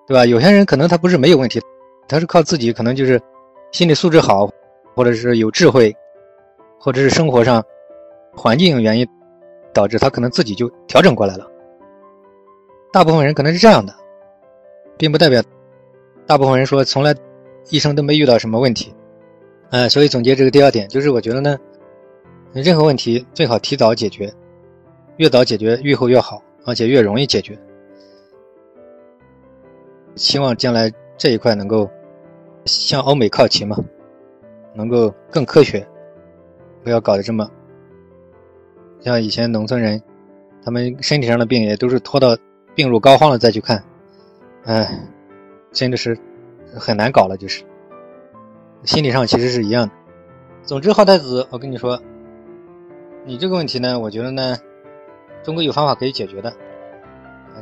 [0.08, 0.26] 对吧？
[0.26, 1.60] 有些人可能他不是没有问题，
[2.08, 3.20] 他是靠自己，可能就是
[3.70, 4.50] 心理素质好，
[4.94, 5.94] 或者是有智慧，
[6.80, 7.62] 或者是生活上
[8.34, 9.06] 环境原因
[9.72, 11.46] 导致他可能自己就调整过来了。
[12.92, 13.94] 大部分人可能是这样的，
[14.96, 15.42] 并不代表
[16.26, 17.14] 大部分人说从来。
[17.70, 18.94] 一生都没遇到什么问题，
[19.68, 21.54] 呃，所以总结这个第二点就是，我觉得呢，
[22.54, 24.32] 任何问题最好提早解决，
[25.18, 27.58] 越早解决愈后越好，而且越容易解决。
[30.18, 31.88] 希望将来这一块能够
[32.66, 33.78] 向欧美靠齐嘛，
[34.74, 35.86] 能够更科学，
[36.84, 37.48] 不要搞得这么
[39.00, 40.02] 像以前农村人，
[40.62, 42.36] 他们身体上的病也都是拖到
[42.74, 43.82] 病入膏肓了再去看，
[44.64, 44.86] 哎，
[45.72, 46.18] 真的是。
[46.74, 47.64] 很难搞了，就是
[48.84, 49.94] 心理上其实是一样的。
[50.62, 51.98] 总之，浩太子，我跟你说，
[53.24, 54.54] 你这个问题呢，我觉得呢，
[55.42, 56.52] 中国有方法可以解决的。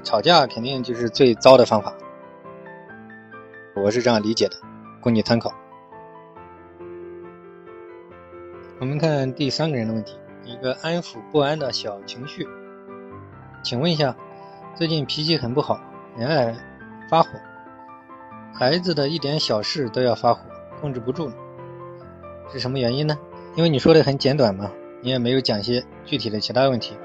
[0.03, 1.95] 吵架肯定就是最糟的方法，
[3.77, 4.57] 我是这样理解的，
[5.03, 5.53] 供你参考。
[8.81, 12.49] 我们看第三个人的问题，一个安抚不安的小情绪，
[13.63, 14.17] 请问一下，
[14.75, 15.79] 最近脾气很不好，
[16.17, 16.57] 很爱
[17.11, 17.29] 发火。
[18.55, 20.41] 孩子的一点小事都要发火，
[20.81, 21.31] 控制不住，
[22.51, 23.19] 是什么原因呢？
[23.57, 26.97] 因为你说的很简短嘛，你也没有讲些具体的其他问题，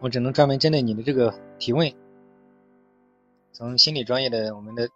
[0.00, 1.92] 我只能专门针对你的这个提问，
[3.52, 4.88] 从心理专业的我们的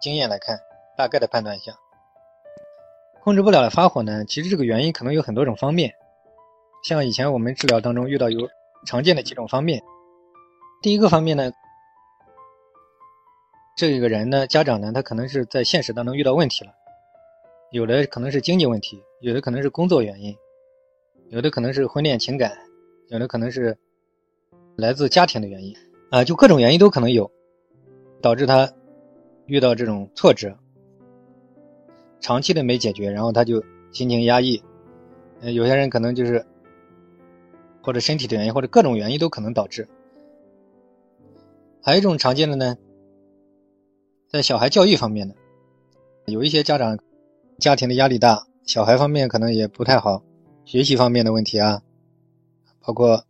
[0.00, 0.58] 经验来看，
[0.96, 1.72] 大概的判断一下。
[3.22, 5.92] 控制不了的发火呢，其实这个原因可能有很多种方面，
[6.82, 8.48] 像以前我们治疗当中遇到有
[8.86, 9.82] 常见的几种方面。
[10.80, 11.50] 第一个方面呢，
[13.76, 16.72] 这个人呢，家长呢，他可能是在现实当中遇到问题了。
[17.70, 20.34] 有的可能是经济问题，有的可能是工作原因，
[21.28, 22.56] 有的可能是婚恋情感，
[23.08, 23.76] 有的可能是
[24.76, 25.76] 来自家庭的原因
[26.10, 27.30] 啊，就各种原因都可能有，
[28.22, 28.72] 导致他
[29.48, 30.56] 遇到这种挫折，
[32.20, 34.62] 长期的没解决，然后他就心情压抑。
[35.40, 36.46] 呃，有些人可能就是
[37.82, 39.88] 或者身体的原因，或者各种原因都可能导致。
[41.82, 42.76] 还有一种常见的呢，
[44.28, 45.34] 在小孩教育方面的，
[46.26, 46.96] 有一些家长。
[47.58, 50.22] 家庭的压力大，小孩方面可能也不太好，
[50.64, 51.82] 学习方面的问题啊，
[52.78, 53.24] 包括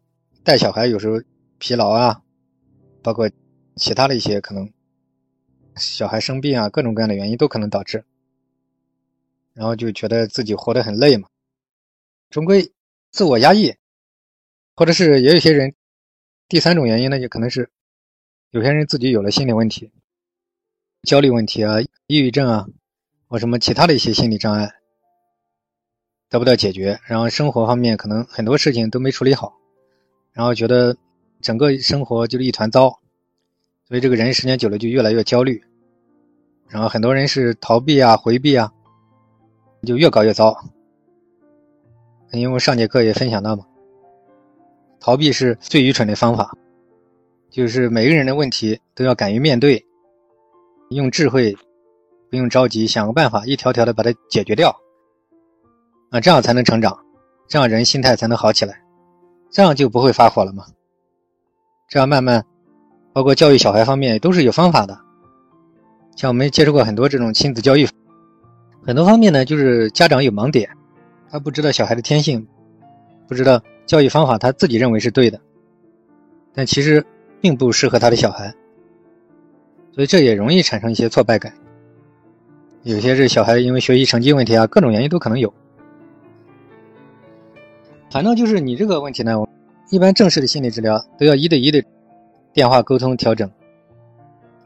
[0.44, 1.18] 带小孩有时候
[1.57, 2.20] 疲劳啊，
[3.02, 3.31] 包括
[3.76, 4.70] 其他的一些可能，
[5.78, 8.04] 小孩生病啊，各种各样的原因都可能导致，
[9.54, 11.28] 然后就觉得自己活得很累嘛，
[12.30, 12.72] 终归
[13.10, 13.74] 自我压抑，
[14.74, 15.74] 或者是也有些人，
[16.48, 17.70] 第三种原因呢，就可能是
[18.50, 19.90] 有些人自己有了心理问题，
[21.02, 22.66] 焦虑问题啊，抑郁症啊。
[23.30, 24.72] 或什么其他的一些心理障碍
[26.30, 29.52] 得不到解决，然后生活方面可能很多事情都没处理好，
[30.32, 30.96] 然后觉得
[31.42, 32.88] 整个生活就是一团糟，
[33.86, 35.62] 所以这个人时间久了就越来越焦虑，
[36.68, 38.70] 然后很多人是逃避啊、回避啊，
[39.85, 40.57] 就越搞越糟。
[42.33, 43.64] 因为上节课也分享到嘛，
[45.00, 46.52] 逃避是最愚蠢的方法，
[47.50, 49.85] 就是每个人的问题都要敢于面对，
[50.90, 51.57] 用智慧。
[52.31, 54.68] 不用着急，想个办法，一条条的把它解决掉，
[56.11, 56.94] 啊，这样才能成长，
[57.48, 58.83] 这样人心态才能好起来，
[59.50, 60.66] 这样就不会发火了嘛。
[61.88, 62.44] 这样慢慢，
[63.14, 65.07] 包括教育小孩方面都是有方法的。
[66.18, 67.87] 像我们接触过很多这种亲子教育，
[68.85, 70.68] 很多方面呢，就是家长有盲点，
[71.31, 72.44] 他不知道小孩的天性，
[73.28, 75.40] 不知道教育方法，他自己认为是对的，
[76.52, 77.07] 但其实
[77.40, 78.52] 并不适合他的小孩，
[79.92, 81.54] 所以这也容易产生一些挫败感。
[82.83, 85.54] 有些是小孩因为学习成绩问题啊，各种原因都可能有。
[88.11, 89.37] 反正就是你这个问题呢，
[89.92, 91.81] 一般正式的心理治疗都要一对一的
[92.52, 93.48] 电话沟通调整，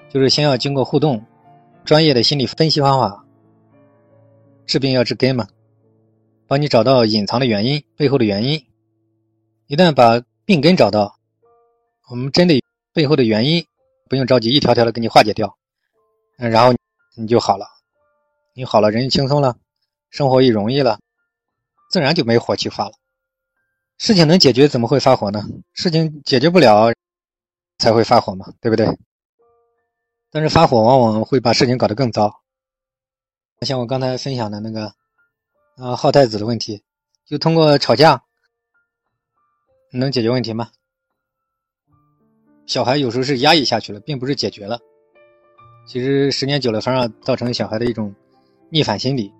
[0.09, 1.23] 就是先要经过互动，
[1.85, 3.25] 专业的心理分析方法，
[4.66, 5.49] 治病要治根嘛，
[6.47, 8.64] 帮你找到隐藏的原因背后的原因。
[9.66, 11.18] 一旦把病根找到，
[12.09, 13.66] 我们针对背后的原因，
[14.09, 15.59] 不用着急，一条条的给你化解掉，
[16.38, 16.73] 嗯，然后
[17.16, 17.66] 你就好了。
[18.55, 19.57] 你好了，人轻松了，
[20.11, 21.01] 生活也容易了，
[21.90, 22.92] 自然就没火气发了。
[23.99, 25.42] 事情能解决，怎么会发火呢？
[25.73, 26.92] 事情解决不了，
[27.79, 28.87] 才会发火嘛，对不对？
[30.33, 32.33] 但是发火往往会把事情搞得更糟。
[33.61, 34.87] 像我刚才分享的那个，
[35.77, 36.83] 啊，浩太子的问题，
[37.27, 38.21] 就通过吵架
[39.92, 40.71] 能解决问题吗？
[42.66, 44.81] 小孩有时候是压抑下去了，并不是解决了。
[45.87, 48.12] 其实时间久了，反而造成小孩的一种。
[48.75, 49.31] 逆反心理，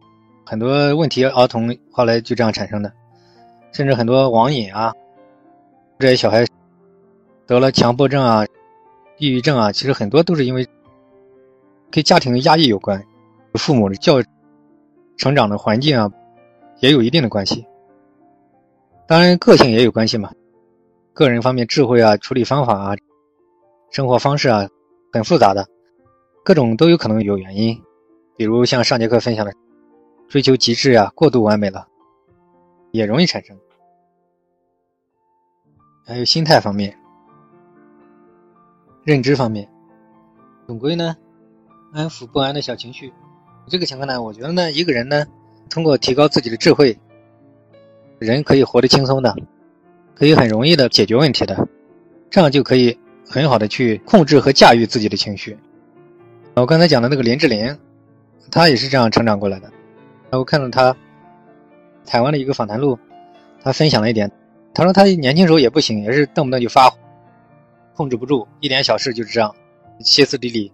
[0.45, 2.93] 很多问题儿童后来就这样产生的，
[3.73, 4.93] 甚至很多网瘾啊，
[5.99, 6.45] 这些小孩
[7.47, 8.45] 得了强迫症啊、
[9.17, 10.69] 抑郁症啊，其实很多都是因为
[11.93, 13.05] 跟家庭的压抑有关，
[13.55, 14.25] 父母的教育、
[15.19, 16.11] 成长的环境啊，
[16.81, 17.65] 也有一定的关系。
[19.07, 20.33] 当然，个性也有关系嘛，
[21.13, 22.97] 个人方面智慧啊、处理方法啊、
[23.91, 24.67] 生活方式啊，
[25.13, 25.69] 很复杂的，
[26.43, 27.79] 各种都有可能有原因。
[28.39, 29.53] 比如像上节课分享的，
[30.29, 31.87] 追求极致呀，过度完美了，
[32.91, 33.55] 也容易产生。
[36.07, 36.99] 还有心态方面、
[39.05, 39.69] 认知方面，
[40.67, 41.15] 总归呢，
[41.93, 43.13] 安抚不安的小情绪。
[43.69, 45.27] 这个情况呢，我觉得呢，一个人呢，
[45.71, 46.99] 通过提高自己的智慧，
[48.19, 49.35] 人可以活得轻松的，
[50.15, 51.69] 可以很容易的解决问题的，
[52.31, 55.57] 这样就可以很好的去控制和驾驭自己的情绪。
[56.55, 57.79] 我刚才讲的那个林志玲。
[58.51, 59.73] 他也是这样成长过来的。
[60.31, 60.95] 我看到他
[62.05, 62.99] 台湾的一个访谈录，
[63.63, 64.31] 他分享了一点，
[64.75, 66.99] 他说他年轻时候也不行，也是动不动就发火，
[67.95, 69.55] 控制不住，一点小事就是这样
[70.01, 70.71] 歇斯底里。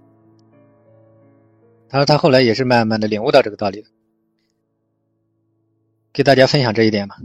[1.89, 3.89] 他说他后来也是慢慢的领悟到这个道理的，
[6.13, 7.17] 给大家分享这一点嘛。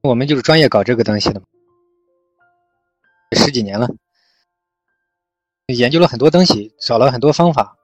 [0.00, 1.42] 我们就是专业搞这个东西的，
[3.32, 3.88] 十几年了，
[5.66, 7.76] 研究了很多东西，找了很多方法。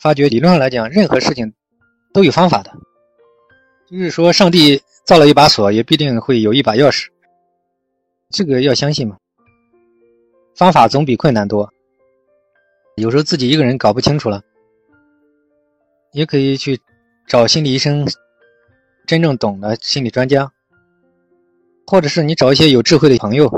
[0.00, 1.54] 发觉理论上来讲，任何事情
[2.12, 2.72] 都有方法的，
[3.88, 7.06] 就是说上帝造了一把锁，也必定会有一把钥匙。
[8.28, 9.16] 这个要相信嘛。
[10.56, 11.72] 方法总比困难多。
[12.96, 14.42] 有时候自己一个人搞不清楚了，
[16.12, 16.78] 也可以去
[17.26, 18.06] 找心理医生，
[19.06, 20.50] 真正懂的心理专家，
[21.86, 23.48] 或者是你找一些有智慧的朋友，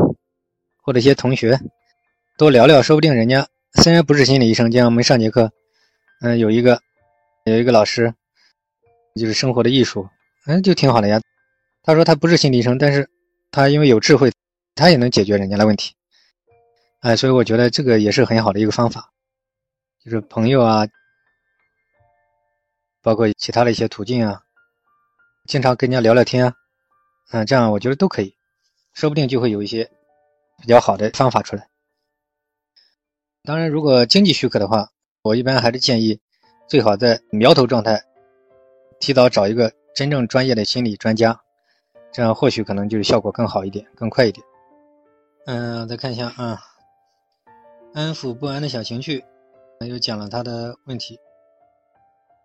[0.82, 1.58] 或者一些同学，
[2.38, 3.46] 多聊聊，说不定人家
[3.82, 5.50] 虽然不是心理医生，就像我们上节课，
[6.20, 6.80] 嗯，有一个
[7.44, 8.14] 有一个老师，
[9.16, 10.08] 就是生活的艺术，
[10.46, 11.20] 嗯，就挺好的呀。
[11.82, 13.08] 他说他不是心理医生，但是
[13.50, 14.32] 他因为有智慧，
[14.76, 15.92] 他也能解决人家的问题。
[17.00, 19.10] 哎，所以我觉得这个也是很好的一个方法。
[20.04, 20.86] 就是朋友啊，
[23.04, 24.40] 包括其他的一些途径啊，
[25.46, 26.54] 经常跟人家聊聊天啊，
[27.32, 28.34] 嗯，这样我觉得都可以，
[28.94, 29.88] 说不定就会有一些
[30.62, 31.68] 比较好的方法出来。
[33.42, 34.88] 当然，如果经济许可的话，
[35.20, 36.18] 我一般还是建议
[36.66, 38.02] 最好在苗头状态，
[39.00, 41.38] 提早找一个真正专业的心理专家，
[42.10, 44.46] 这样或许可能就是效果更好一点，更快一点。
[45.44, 46.58] 嗯，再看一下啊，
[47.92, 49.22] 安抚不安的小情绪。
[49.80, 51.18] 又讲了他的问题，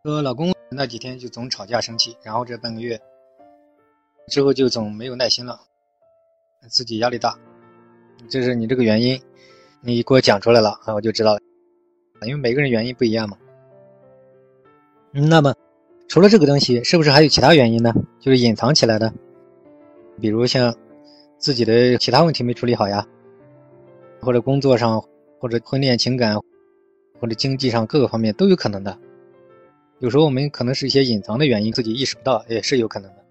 [0.01, 2.97] 说老公那几天就总吵架生气，然后这半个月
[4.29, 5.59] 之后就总没有耐心了，
[6.69, 7.37] 自己压力大，
[8.29, 9.21] 这是你这个原因，
[9.81, 11.41] 你给我讲出来了啊，我就知道了，
[12.25, 13.37] 因为每个人原因不一样嘛。
[15.11, 15.53] 那么
[16.07, 17.93] 除了这个东西，是不是还有其他原因呢？
[18.21, 19.13] 就是隐藏起来的，
[20.21, 20.73] 比如像
[21.37, 23.05] 自己的其他问题没处理好呀，
[24.21, 25.03] 或者工作上，
[25.41, 26.39] 或者婚恋情感。
[27.21, 28.97] 或者经济上各个方面都有可能的，
[29.99, 33.25] 有时候我们可能是一些隐藏的原因，自己意识不到，也是有可能的。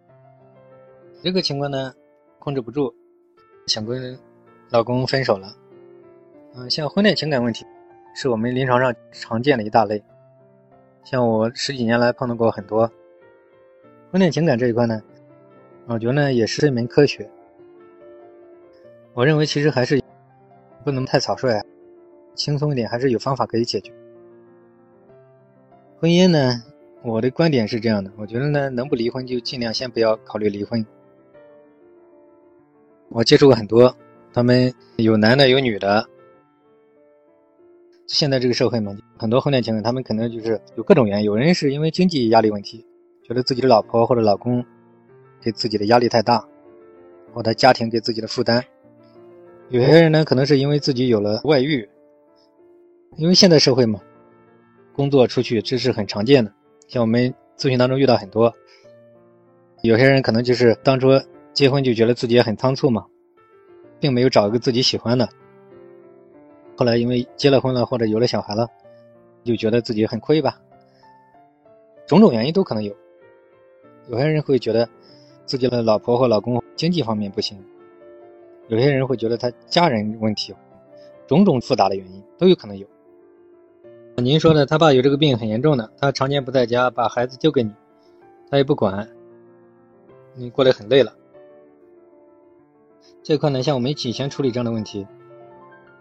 [1.22, 1.94] 这个情况呢，
[2.38, 2.94] 控制不住，
[3.66, 4.18] 想跟
[4.68, 5.56] 老公分手了。
[6.54, 7.64] 嗯，像婚恋情感问题，
[8.14, 10.02] 是我们临床上常见的一大类。
[11.04, 12.86] 像我十几年来碰到过很多
[14.10, 15.02] 婚恋情感这一块呢，
[15.86, 17.30] 我觉得呢也是一门科学。
[19.14, 20.02] 我认为其实还是
[20.84, 21.62] 不能太草率。
[22.34, 23.90] 轻松一点，还是有方法可以解决。
[26.00, 26.62] 婚姻呢，
[27.02, 30.86] 我的观点是这样的，我觉得呢，能不离婚就尽量先不要考虑离婚。
[33.08, 33.92] 我接触过很多，
[34.32, 36.08] 他们有男的有女的。
[38.06, 42.86] 现在这个社会嘛，很多婚恋情侣，他们可能就是有各种原因，有人是因为经济压力问题，
[43.26, 44.64] 觉得自己的老婆或者老公
[45.40, 46.46] 给自己的压力太大，
[47.34, 48.64] 或者家庭给自己的负担。
[49.68, 51.88] 有些人呢，可能是因为自己有了外遇。
[53.16, 54.00] 因为现在社会嘛，
[54.98, 56.52] 工作出去这是很常见的，
[56.88, 58.52] 像我们咨询当中遇到很多，
[59.82, 61.10] 有些人可能就是当初
[61.52, 63.06] 结婚就觉得自己很仓促嘛，
[64.00, 65.28] 并没有找一个自己喜欢的，
[66.76, 68.66] 后来因为结了婚了或者有了小孩了，
[69.44, 70.60] 就觉得自己很亏吧，
[72.04, 72.92] 种种原因都可能有。
[74.08, 74.88] 有些人会觉得
[75.46, 77.56] 自己的老婆或老公经济方面不行，
[78.66, 80.52] 有些人会觉得他家人问题，
[81.28, 82.84] 种种复杂的原因都有可能有。
[84.20, 87.72] 您说的，他爸有这个病很严重的，他常年不在家，把孩子丢给你，
[88.50, 89.08] 他也不管，
[90.34, 91.14] 你过得很累了。
[93.22, 95.06] 这块呢，像我们以前处理这样的问题，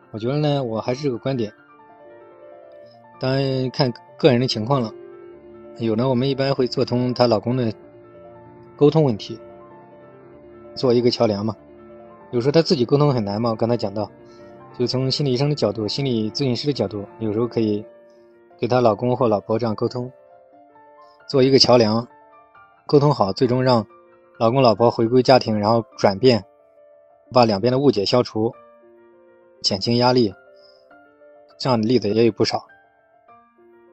[0.09, 1.53] 我觉得呢，我还是这个观点，
[3.19, 4.91] 当然看个人的情况了。
[5.77, 7.71] 有的我们一般会做通她老公的
[8.75, 9.39] 沟通问题，
[10.73, 11.55] 做一个桥梁嘛。
[12.31, 14.09] 有时候他自己沟通很难嘛，我刚才讲到，
[14.79, 17.85] 就从心理医生的角度、心理咨询师的角度，有时候可以。
[18.59, 20.11] 给她老公或老婆这样沟通，
[21.27, 22.07] 做一个桥梁，
[22.85, 23.85] 沟通好，最终让
[24.39, 26.43] 老公老婆回归家庭，然后转变，
[27.31, 28.53] 把两边的误解消除，
[29.61, 30.33] 减轻压力。
[31.59, 32.65] 这样的例子也有不少。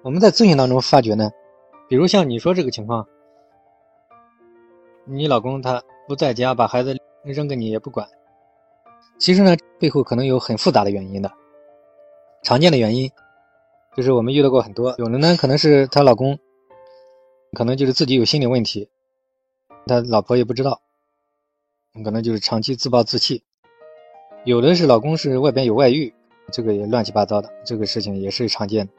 [0.03, 1.31] 我们在咨询当中发觉呢，
[1.89, 3.07] 比如像你说这个情况，
[5.07, 8.07] 你老公他不在家，把孩子扔给你也不管，
[9.19, 11.31] 其实呢背后可能有很复杂的原因的，
[12.43, 13.11] 常见的原因。
[13.97, 16.39] 就是我们遇到过很多，有的呢可能是她老公，
[17.53, 18.89] 可能就是自己有心理问题，
[19.87, 20.81] 他老婆也不知道，
[22.05, 23.45] 可能就是长期自暴自弃；
[24.45, 26.13] 有的是老公是外边有外遇，
[26.51, 28.93] 这个也乱七八糟的，这个事情也是常见的。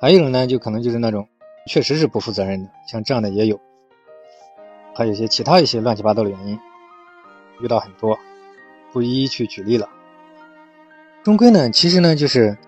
[0.00, 1.28] 还有一种呢，就可能就是那种
[1.68, 3.60] 确实是不负责任的，像这样的也有，
[4.96, 6.58] 还有一些其他一些乱七八糟的原因，
[7.60, 8.18] 遇到很多，
[8.92, 9.88] 不一一去举例了。
[11.22, 12.58] 终归呢，其实呢就是。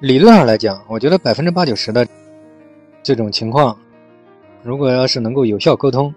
[0.00, 2.06] 理论上来讲，我觉得百分之八九十的
[3.02, 3.74] 这种情况，
[4.62, 6.14] 如果要是能够有效沟通，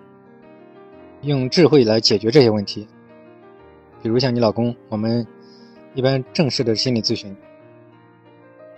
[1.22, 2.86] 用智慧来解决这些问题，
[4.04, 5.26] 比如像你老公，我们
[5.94, 7.34] 一般正式的心理咨询，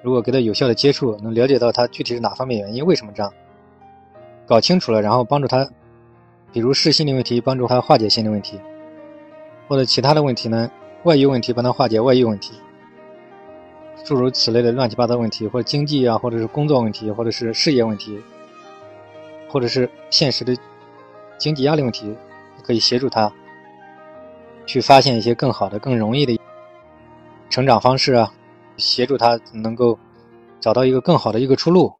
[0.04, 3.34] 如果给他有效的接触，能了解到他具体是哪方面原因，为什么这样，
[4.46, 5.68] 搞清楚了，然后帮助他
[6.54, 8.60] 比如是心理问题，帮助他化解心理问题，
[9.68, 10.70] 或者其他的问题呢，
[11.06, 12.54] 外遇问题帮他化解外遇问题，
[14.04, 18.20] 诸如此类的乱七八糟问题，或者经济啊，或者是工作问题，或者是事业问题，
[19.48, 20.56] 或者是现实的
[21.38, 22.16] 经济压力问题，
[22.64, 23.32] 可以协助他
[24.66, 26.40] 去发现一些更好的、更容易的
[27.50, 28.34] 成长方式啊，
[28.78, 29.98] 协助他能够
[30.60, 31.94] 找到一个更好的一个出路。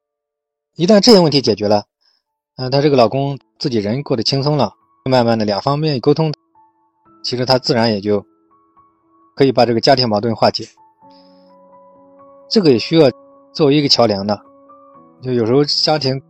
[0.76, 1.84] 一旦这些问题解决了，
[2.58, 4.74] 嗯，她这个老公自己人过得轻松了，
[5.10, 6.34] 慢慢的两方面沟通，
[7.24, 8.26] 其实他自然也就
[9.36, 10.66] 可以把这个家庭矛盾化解。
[12.52, 13.10] 这个也需要
[13.54, 14.38] 作为一个桥梁的，
[15.22, 16.22] 就有时候家庭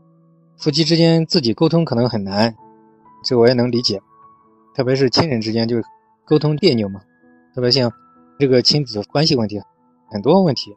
[0.56, 2.56] 夫妻之间自己沟通可能很难，
[3.26, 4.00] 这我也能理解，
[4.76, 5.78] 特别是亲人之间就
[6.24, 7.02] 沟通别扭嘛，
[7.56, 7.92] 特别像
[8.38, 9.60] 这个亲子关系问题，
[10.12, 10.72] 很多问题，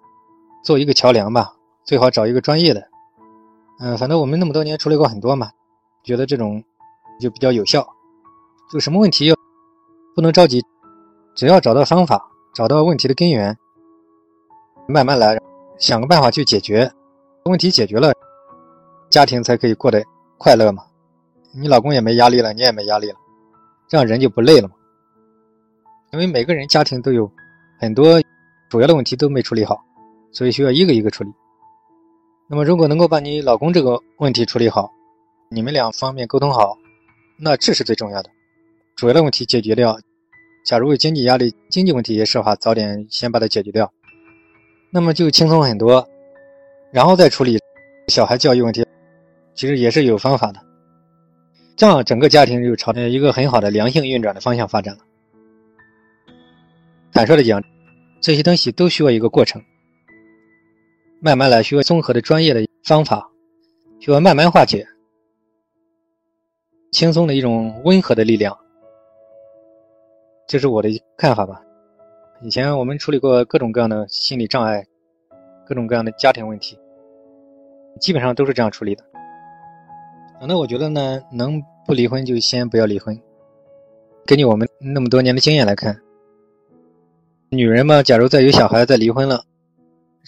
[0.65, 1.53] 做一个桥梁吧，
[1.85, 2.83] 最好找一个专业的。
[3.81, 5.51] 嗯，反正我们那么多年处理过很多嘛，
[6.03, 6.65] 觉得这种
[7.21, 7.87] 就比较有效。
[8.73, 9.37] 就什么问题要
[10.15, 10.65] 不能着急，
[11.35, 13.55] 只要找到方法，找到问题的根源，
[14.87, 15.39] 慢慢来，
[15.79, 16.91] 想个办法去解决。
[17.45, 18.13] 问题解决了，
[19.11, 20.03] 家庭才可以过得
[20.39, 20.85] 快乐嘛。
[21.53, 23.17] 你老公也没压力了，你也没压力了，
[23.89, 24.75] 这样人就不累了嘛。
[26.13, 27.31] 因为每个人家庭都有
[27.79, 28.21] 很多
[28.69, 29.83] 主要的问题都没处理好，
[30.33, 31.31] 所以需要一个一个处理。
[32.49, 34.91] 那么，如果能够把你老公这个问题处理好，
[35.51, 36.77] 你们两方面沟通好，
[37.39, 38.31] 那这是最重要的。
[38.97, 39.99] 主要的问题解决掉，
[40.65, 43.93] 假如有经济压力、经济问题也设法早点先把它解决掉，
[44.95, 46.09] 那么就轻松很多。
[46.93, 47.59] 然后再处理
[48.07, 48.87] 小孩教育问题，
[49.53, 50.61] 其实也是有方法的。
[51.75, 55.01] 这样整个家庭就朝着一个很好的良性运转的方向发展了。
[57.13, 57.61] 坦率的讲，
[58.21, 59.61] 这些东西都需要一个过程。
[61.21, 63.29] 慢慢来，需要综合的专业的方法，
[63.99, 64.87] 需要慢慢化解，
[66.93, 68.57] 轻松的一种温和的力量，
[70.47, 71.61] 这是我的看法吧。
[72.45, 74.87] 以前我们处理过各种各样的心理障碍，
[75.67, 76.79] 各种各样的家庭问题，
[77.99, 79.03] 基本上都是这样处理的。
[80.47, 83.19] 那我觉得呢，能不离婚就先不要离婚。
[84.27, 85.99] 根据我们那么多年的经验来看，
[87.49, 89.43] 女人嘛，假如再有小孩再离婚了。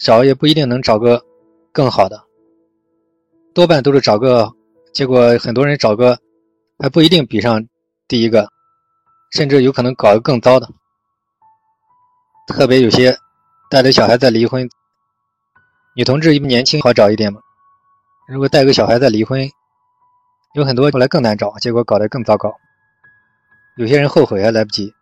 [0.02, 1.22] 找也不一定能找个
[1.70, 2.18] 更好的，
[3.52, 4.50] 多半都是找个，
[4.94, 6.18] 结果很多人找个
[6.78, 7.62] 还不一定比上
[8.08, 8.48] 第一个，
[9.32, 10.66] 甚至有可能搞个更糟的。
[12.46, 13.16] 特别有些
[13.70, 14.68] 带着小孩在离婚，
[15.94, 17.40] 女同志年轻好找一点嘛，
[18.28, 19.50] 如果带个小孩再离婚，
[20.54, 22.54] 有很多后来更难找，结果搞得更糟糕。
[23.76, 24.94] 有些人后悔还来不及，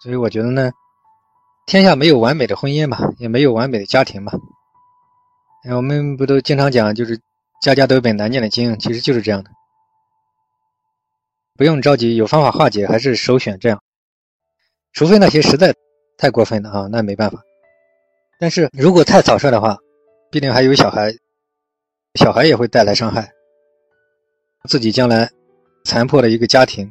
[0.00, 0.72] 所以我觉得呢。
[1.68, 4.30] 天下没有完美的婚姻嘛，也没有完美的家庭嘛。
[5.68, 7.20] 我们不都经常讲，就是
[7.60, 9.50] 家家都有本难念的经，其实就是这样的。
[11.56, 13.82] 不用着急，有方法化解，还是首选这样。
[14.92, 15.74] 除非那些实在
[16.16, 17.42] 太过分了啊，那没办法。
[18.38, 19.76] 但是如果太草率的话，
[20.30, 21.14] 必定还有小孩，
[22.14, 23.30] 小孩也会带来伤害，
[24.68, 25.30] 自己将来
[25.84, 26.90] 残破了一个家庭，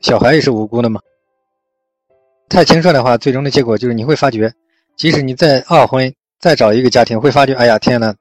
[0.00, 1.00] 小孩也是无辜的嘛。
[2.48, 4.52] 太轻率的话，最终的结果就是你会发觉，
[4.96, 8.14] 即使你再二婚，再找一个家庭，会发觉，哎呀天呐，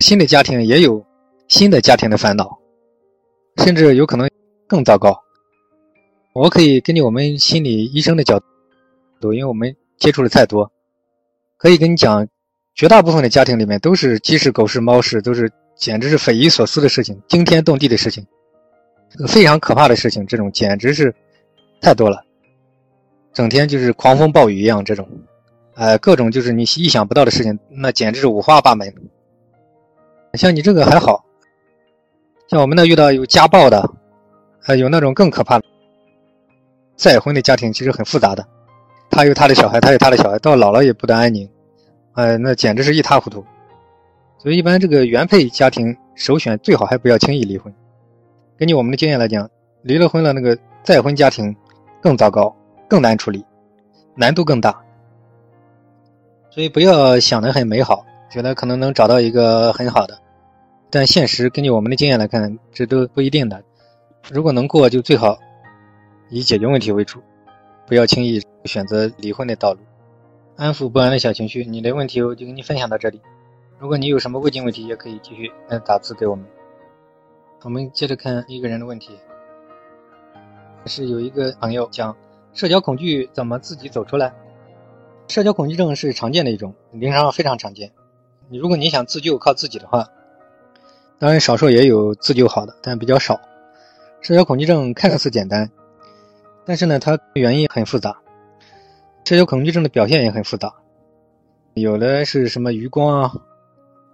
[0.00, 1.04] 新的家庭也有
[1.48, 2.58] 新的家庭的烦恼，
[3.58, 4.28] 甚至有可能
[4.66, 5.14] 更糟糕。
[6.36, 8.38] 我可以根据我们心理医生的角
[9.22, 10.70] 度，因为我们接触的太多，
[11.56, 12.28] 可以跟你讲，
[12.74, 18.22] 绝大部分的家庭里面都是鸡是、狗是、猫是，都是简直是匪夷所思的事情，惊天动地的事情，
[19.26, 21.14] 非常可怕的事情，这种简直是
[21.80, 22.22] 太多了。
[23.32, 25.08] 整天就是狂风暴雨一样，这种，
[25.74, 28.92] 呃，各种就是你意想不到的事情，那简直是五花八门。
[30.34, 31.24] 像你这个还好，
[32.46, 33.90] 像我们那遇到有家暴的，
[34.60, 35.64] 还有那种更可怕的，
[36.96, 38.44] 再婚的家庭其实很复杂的，
[39.10, 41.48] 他有他的小孩，他有他的小孩，到老了也不得安宁，
[42.14, 43.44] 哎，那简直是一塌糊涂。
[44.38, 47.72] 所以一般这个原配家庭首选最好还不要轻易离婚。
[48.58, 49.48] 根据我们的经验来讲，
[49.82, 51.54] 离了婚了那个再婚家庭
[52.00, 52.54] 更糟糕。
[52.88, 53.44] 更难处理，
[54.14, 54.80] 难度更大，
[56.50, 60.16] 所以不要想的很美好，觉得可能能找到一个很好的，
[60.88, 63.60] 但现实根据我们的经验来看，这都不一定的。
[64.30, 65.36] 如果能过，就最好
[66.28, 67.20] 以解决问题为主，
[67.86, 69.80] 不要轻易选择离婚的道路。
[70.56, 73.20] 安抚不安的小情绪，你的问题我就跟你分享到这里。
[73.78, 76.44] 如果你有什么未尽问题，也可以继续嗯打字给我们。
[77.62, 79.18] 我们接着看一个人的问题，
[80.86, 82.16] 是有一个朋友讲。
[82.54, 84.32] 社交恐惧怎么自己走出来？
[85.28, 87.92] 社交恐惧症是常见的一种，临床上非常常见。
[88.48, 90.08] 你如果你想自救靠自己的话，
[91.18, 93.38] 当然少数也有自救好的，但比较少。
[94.22, 95.70] 社交恐惧症看似简单，
[96.66, 98.20] 但是呢，它原因很复杂。
[99.24, 100.72] 社交恐惧症的表现也很复杂，
[101.74, 103.32] 有的是什么余光啊，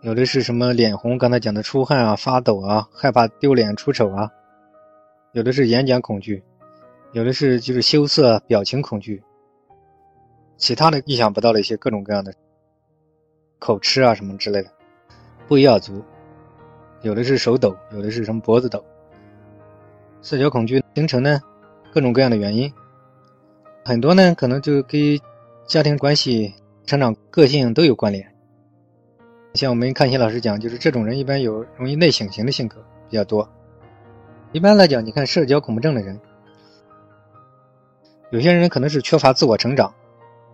[0.01, 4.31] 有的是什么脸红，刚才讲的出汗啊、发抖啊、害怕丢脸出丑啊，
[5.33, 6.43] 有的是演讲恐惧，
[7.13, 9.23] 有的是就是羞涩表情恐惧，
[10.57, 12.33] 其他的意想不到的一些各种各样的
[13.59, 14.71] 口吃啊什么之类的，
[15.47, 16.03] 不一而足。
[17.03, 18.83] 有的是手抖，有的是什么脖子抖。
[20.23, 21.39] 社交恐惧形成呢，
[21.93, 22.73] 各种各样的原因，
[23.85, 25.21] 很多呢可能就跟
[25.67, 26.55] 家庭关系、
[26.87, 28.35] 成长个性都有关联。
[29.53, 33.47] 像我们看新老师讲，就是这种人一般有容易内省型的性格比较多。
[34.53, 36.19] 一般来讲，你看社交恐怖症的人，
[38.31, 39.95] 有些人可能是缺乏自我成长，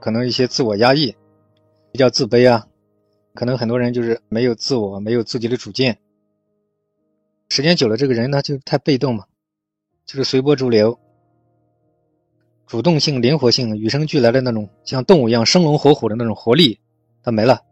[0.00, 1.14] 可能一些自我压抑，
[1.92, 2.66] 比较自卑啊，
[3.34, 5.98] 可能很多人就是没有自我，没有自己的主见。
[7.48, 9.26] 时间久了，这个人呢就太被动嘛，
[10.04, 10.98] 就是随波逐流，
[12.68, 16.78] 主动性、灵活性与生俱来的那种像动物一样生龙活虎的那种活力，
[17.22, 17.64] 它没了。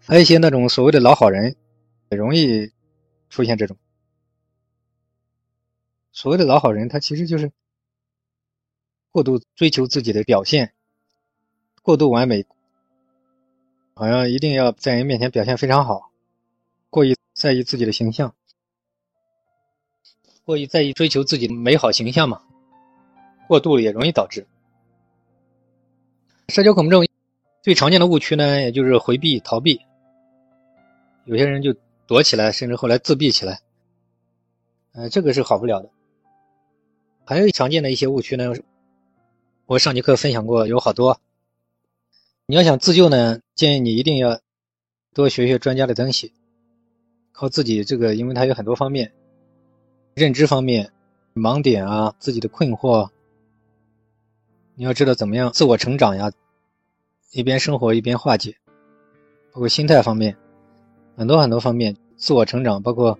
[0.00, 1.54] 还有一些那种所谓的老好人，
[2.08, 2.72] 也容易
[3.28, 3.76] 出现这种
[6.12, 7.52] 所谓的老好人，他其实就是
[9.12, 10.72] 过度追求自己的表现，
[11.82, 12.46] 过度完美，
[13.92, 16.10] 好像一定要在人面前表现非常好，
[16.88, 18.34] 过于在意自己的形象。
[20.44, 22.42] 过于在意追求自己的美好形象嘛，
[23.48, 24.46] 过度了也容易导致
[26.48, 27.04] 社交恐怖症。
[27.60, 29.80] 最常见的误区呢，也就是回避、逃避。
[31.24, 31.74] 有些人就
[32.06, 33.60] 躲起来，甚至后来自闭起来。
[34.92, 35.90] 呃，这个是好不了的。
[37.26, 38.52] 还有常见的一些误区呢，
[39.66, 41.20] 我上节课分享过，有好多。
[42.46, 44.40] 你要想自救呢，建议你一定要
[45.12, 46.32] 多学学专家的东西，
[47.32, 49.12] 靠自己这个，因为它有很多方面。
[50.14, 50.90] 认知方面，
[51.34, 53.10] 盲点啊，自己的困惑，
[54.80, 56.30] 你要知道怎么样自我成长呀，
[57.32, 58.54] 一边生活一边化解，
[59.52, 60.36] 包括心态方面，
[61.16, 63.18] 很多很多方面自我成长，包括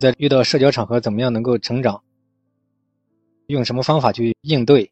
[0.00, 2.02] 在遇到社交场合怎么样能够成长，
[3.46, 4.90] 用什么方法去应对，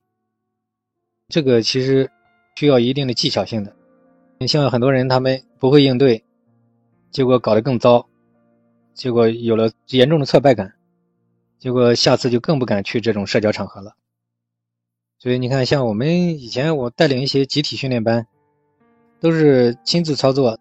[1.27, 2.09] 这个其实
[2.55, 3.75] 需要一定的技巧性的。
[4.39, 6.23] 你像很多人他们不会应对，
[7.11, 8.09] 结果搞得更糟，
[8.95, 10.73] 结果有了严重的挫败感。
[11.59, 13.97] 结果下次就更不敢去这种社交场合了。
[15.25, 18.27] 所以你看，像我们以前我带领一些集体训练班，
[19.21, 20.59] 都是亲自操作，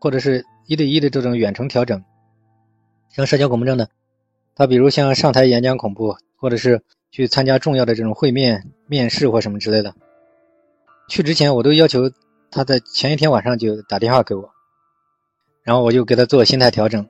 [0.00, 2.00] 或者是一对一的这种远程调整。
[3.08, 3.88] 像社交恐怖症的，
[4.54, 6.80] 他比如像上台演讲恐怖，或者是
[7.10, 9.92] 去参加重要的这种会面、面试或什么之类的，
[11.08, 12.12] 去之前我都要求
[12.48, 14.48] 他在前一天晚上就打电话给我，
[15.64, 17.04] 然后我就给他做心态调整，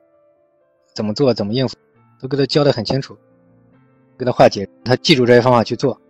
[0.95, 1.76] 怎么做，怎么应付。
[2.18, 3.14] 都给他教的很清楚，
[4.18, 6.01] 给他化解，他记住这些方法去做。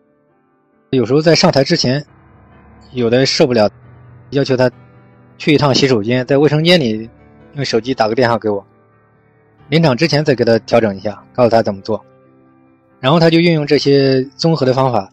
[0.90, 2.04] 有时候在上台之前，
[2.90, 3.70] 有的受不了，
[4.30, 4.68] 要求他
[5.38, 7.08] 去一趟洗手间，在卫生间里
[7.54, 8.64] 用手机打个电话给我。
[9.68, 12.04] 临场之前再给他调整一下，告诉他怎么做，
[12.98, 15.08] 然后他就运用这些综合的方法，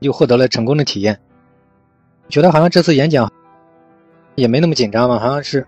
[0.00, 1.20] 又获得了成功的体验。
[2.30, 3.30] 觉得好像这次演讲
[4.36, 5.66] 也没那么紧张嘛，好像是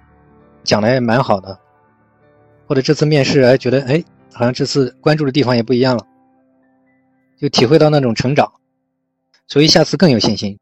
[0.63, 1.59] 讲的也蛮好的，
[2.67, 4.03] 或者这次面试哎觉得哎。
[4.37, 6.05] 好像这次关注的地方也不一样了，
[7.39, 8.53] 就体会到那种成长，
[9.47, 10.59] 所以下次更有信心。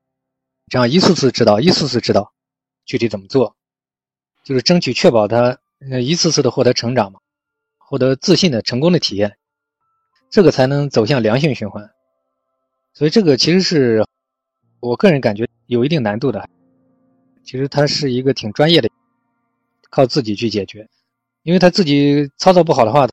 [0.68, 2.32] 这样一次次指导，一次次指导
[2.84, 3.56] 具体怎么做，
[4.44, 5.58] 就是争取确保他
[5.90, 7.20] 呃一次次的获得成长嘛，
[7.78, 9.36] 获得自信的成功的体验，
[10.30, 11.90] 这个才能走向良性循环。
[12.94, 14.06] 所以这个其实是
[14.80, 16.48] 我个人感觉有一定难度的，
[17.44, 18.88] 其实它是一个挺专业的，
[19.90, 20.88] 靠自己去解决，
[21.42, 23.08] 因为他自己操作不好的话。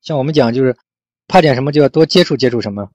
[0.00, 0.76] 像我们讲，就是
[1.26, 2.90] 怕点什么就要多接触接触什么，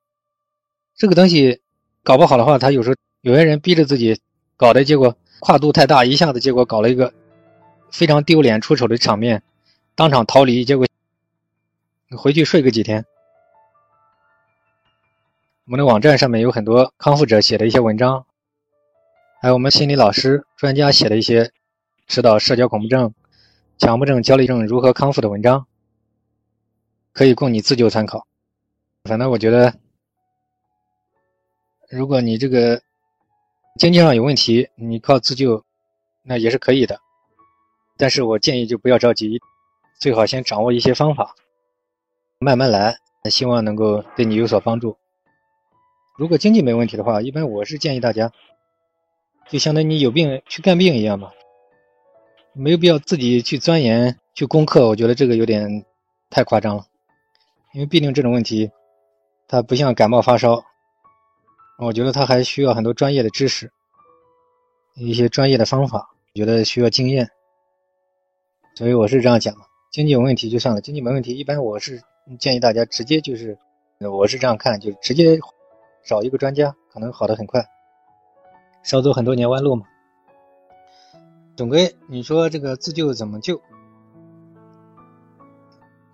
[0.95, 1.61] 这个东西
[2.03, 4.19] 搞不好的话，他有时候有些人逼着自己
[4.55, 7.13] 搞的结果跨度太大，一下子结果搞了一个
[7.91, 9.43] 非常丢脸出丑的场面，
[9.95, 10.87] 当场逃离，结果
[12.17, 13.05] 回去睡个几天。
[15.65, 18.25] 我们的网站上面有很多康复者写的一些文章，
[19.41, 21.51] 还有我们心理老师专家写的一些
[22.05, 23.13] 指导社交恐怖症、
[23.77, 25.65] 强迫症、焦虑症如何康复的文章。
[27.13, 28.25] 可以供你自救参考。
[29.03, 29.75] 反正我觉得，
[31.95, 32.81] 如果你这个
[33.77, 35.63] 经济上有问题，你靠自救，
[36.23, 36.99] 那也是可以的。
[37.97, 39.39] 但是我建议就不要着急，
[39.99, 41.35] 最好先掌握一些方法，
[42.39, 42.97] 慢慢来，
[43.29, 44.97] 希望能够对你有所帮助。
[46.17, 48.31] 如果经济没问题的话，一般我是建议大家，
[49.47, 51.29] 就相当于你有病去看病一样嘛。
[52.53, 55.85] 没有必要自己去钻研去攻克，我觉得这个有点
[56.31, 56.87] 太夸张了，
[57.71, 58.71] 因为毕竟这种问题，
[59.47, 60.63] 它不像感冒发烧，
[61.77, 63.71] 我觉得他还需要很多专业的知识，
[64.95, 67.29] 一些专业的方法，我觉得需要经验，
[68.75, 69.55] 所以我是这样讲。
[69.91, 72.01] 经济有问题就算了，经济没问题，一般我是
[72.39, 73.57] 建议大家直接就是，
[73.99, 75.39] 我是这样看，就直接
[76.05, 77.65] 找一个专家，可能好的很快，
[78.83, 79.85] 少走很多年弯路嘛。
[81.55, 83.61] 总归你说这个自救怎么救？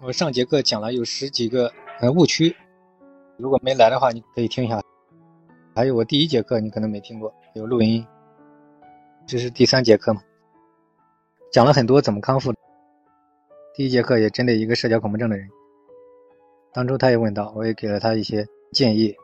[0.01, 2.55] 我上节课讲了有十几个呃误区，
[3.37, 4.81] 如果没来的话，你可以听一下。
[5.75, 8.05] 还有我第一节课你可能没听过，有录音。
[9.25, 10.21] 这是第三节课嘛，
[11.51, 12.53] 讲了很多怎么康复。
[13.73, 15.47] 第一节课也针对一个社交恐怖症的人，
[16.73, 19.15] 当初他也问到，我也给了他一些建议，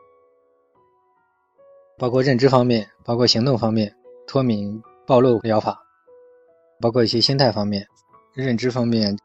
[1.98, 3.94] 包括认知方面，包括行动方面，
[4.26, 5.82] 脱敏暴露疗法。
[6.78, 7.86] 包括一些心态方面、
[8.34, 9.18] 认知方面、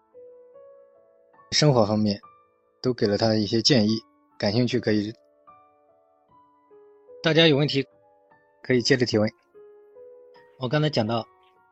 [1.51, 2.17] 生活方面，
[2.81, 3.99] 都给了他一些建议。
[4.37, 5.13] 感兴趣可以，
[7.23, 7.85] 大家有问题
[8.63, 9.29] 可以接着提问。
[10.57, 11.23] 我刚才讲到，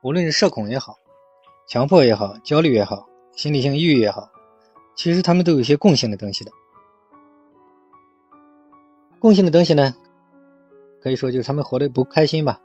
[0.03, 0.99] 无论是社恐也好、
[1.67, 4.29] 强迫也好、焦虑也好、心理性抑郁也好，
[4.95, 6.51] 其实他们都有一些共性的东西的。
[9.17, 9.95] 共性的东西呢，
[11.01, 12.61] 可以说就是他们活得不开心吧。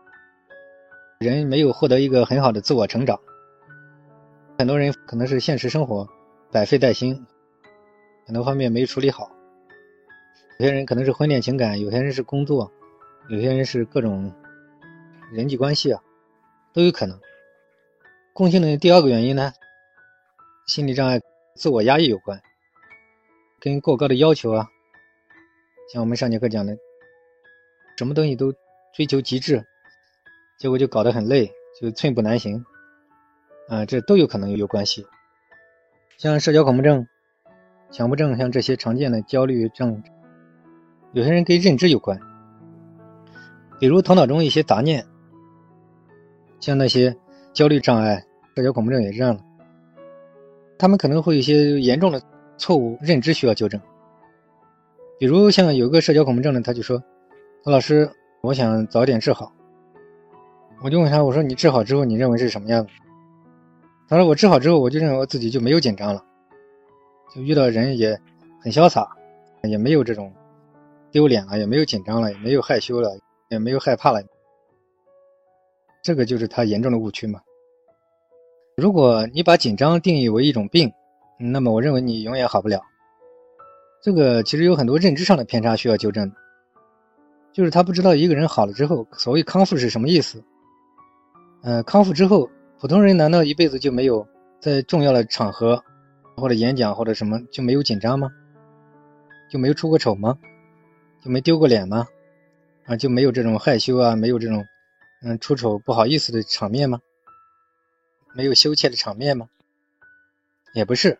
[1.20, 3.18] 人没有获得一个很好的自我成长，
[4.58, 6.06] 很多人可能是现实生活
[6.52, 7.24] 百废待兴，
[8.26, 9.30] 很多方面没处理好。
[10.58, 12.70] 有些人可能是婚恋情感，有些人是工作，
[13.28, 14.32] 有些人是各种
[15.32, 16.02] 人际关系啊，
[16.72, 17.18] 都有可能。
[18.32, 19.52] 共性的第二个原因呢，
[20.66, 21.20] 心理障碍、
[21.56, 22.40] 自我压抑有关，
[23.60, 24.68] 跟过高的要求啊，
[25.92, 26.76] 像我们上节课讲的，
[27.96, 28.52] 什么东西都
[28.92, 29.64] 追求极致。
[30.56, 32.64] 结果就搞得很累，就寸步难行，
[33.68, 35.04] 啊，这都有可能有关系。
[36.16, 37.08] 像社交恐怖症、
[37.90, 40.00] 强迫症，像这些常见的焦虑症，
[41.14, 42.18] 有些人跟认知有关，
[43.78, 45.06] 比如头脑中一些杂念，
[46.58, 47.16] 像那些
[47.52, 48.20] 焦虑障碍、
[48.56, 49.42] 社交恐怖症也是这样的，
[50.76, 52.20] 他们可能会有一些严重的
[52.58, 53.80] 错误认知需要纠正。
[55.16, 57.00] 比如像有个社交恐怖症的，他就说
[57.62, 58.10] ：“何老师，
[58.42, 59.52] 我想早点治好。”
[60.82, 62.90] 我就问他，我说你治好之后，你认为是什么样子？
[64.08, 66.20] 他说我治好之后，我就认为我自己就没有紧张了，
[67.32, 68.20] 就遇到人也
[68.60, 69.08] 很潇洒，
[69.62, 70.32] 也没有这种
[71.14, 73.16] 丢脸了，也没有紧张了，也没有害羞了，
[73.48, 74.20] 也没有害怕了。
[76.02, 77.40] 这个就是他严重的误区嘛。
[78.76, 80.92] 如果你把紧张定义为一种病，
[81.38, 82.82] 那么我认为你永远好不了。
[84.02, 86.32] 这个其实有很多认知上的偏差需要纠正，
[87.52, 90.42] 就是他不知道一个人好了之后，所谓康复是什么意思。
[91.62, 92.50] 呃，康复之后，
[92.80, 94.26] 普通人难道一辈子就没有
[94.60, 95.80] 在重要的场合
[96.36, 98.28] 或者演讲或者什么就没有紧张吗？
[99.48, 100.36] 就没有出过丑吗？
[101.24, 102.06] 就没丢过脸吗？
[102.84, 104.62] 啊，就没有这种害羞啊，没有这种
[105.22, 107.00] 嗯出丑不好意思的场面吗？
[108.34, 109.48] 没有羞怯的场面吗？
[110.74, 111.18] 也不是，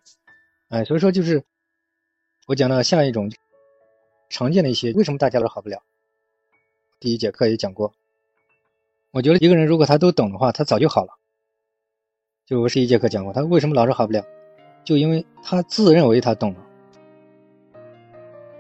[0.69, 1.43] 哎，所以说就是
[2.47, 3.33] 我讲到像一种
[4.29, 5.83] 常见的一些，为什么大家都好不了？
[7.01, 7.95] 第一节课也讲过。
[9.11, 11.15] 我觉得一个人如果他都懂的话，他早就好了。
[12.45, 14.23] 就我是一节课讲过，他为什么老是好不了，
[14.85, 16.61] 就因为他自认为他懂了。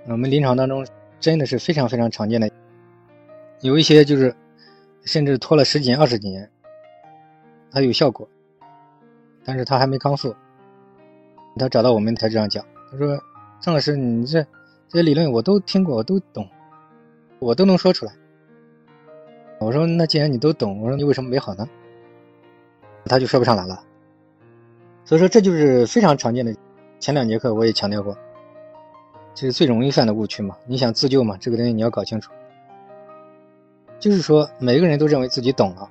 [0.06, 0.86] 我们临床当中
[1.24, 2.50] 真的是非常非常常见的，
[3.62, 4.36] 有一些就是
[5.06, 6.46] 甚至拖了十几年、二十几年，
[7.70, 8.28] 他有效果，
[9.42, 10.36] 但是他还没康复。
[11.58, 13.18] 他找到我们才这样讲，他说
[13.58, 14.42] ：“张老师，你这
[14.86, 16.46] 这些理论我都听过，我都懂，
[17.38, 18.12] 我都能说出来。”
[19.60, 21.66] 我说：“那既然你都懂，我说你为什么没好呢？”
[23.08, 23.82] 他就说不上来了。
[25.06, 26.54] 所以说，这就是非常常见的。
[27.00, 28.14] 前两节课我也强调过，
[29.34, 30.56] 这是最容易犯的误区嘛。
[30.66, 32.32] 你想自救嘛，这个东西你要搞清楚。
[33.98, 35.90] 就是说，每个人都认为自己懂了，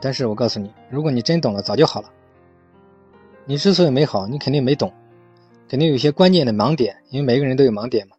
[0.00, 2.10] 但是我告诉你，如果你真懂了，早就好了。
[3.44, 4.92] 你之所以没好，你肯定没懂，
[5.68, 8.16] 肯定有些关键的盲点，因为每个人都有盲点嘛。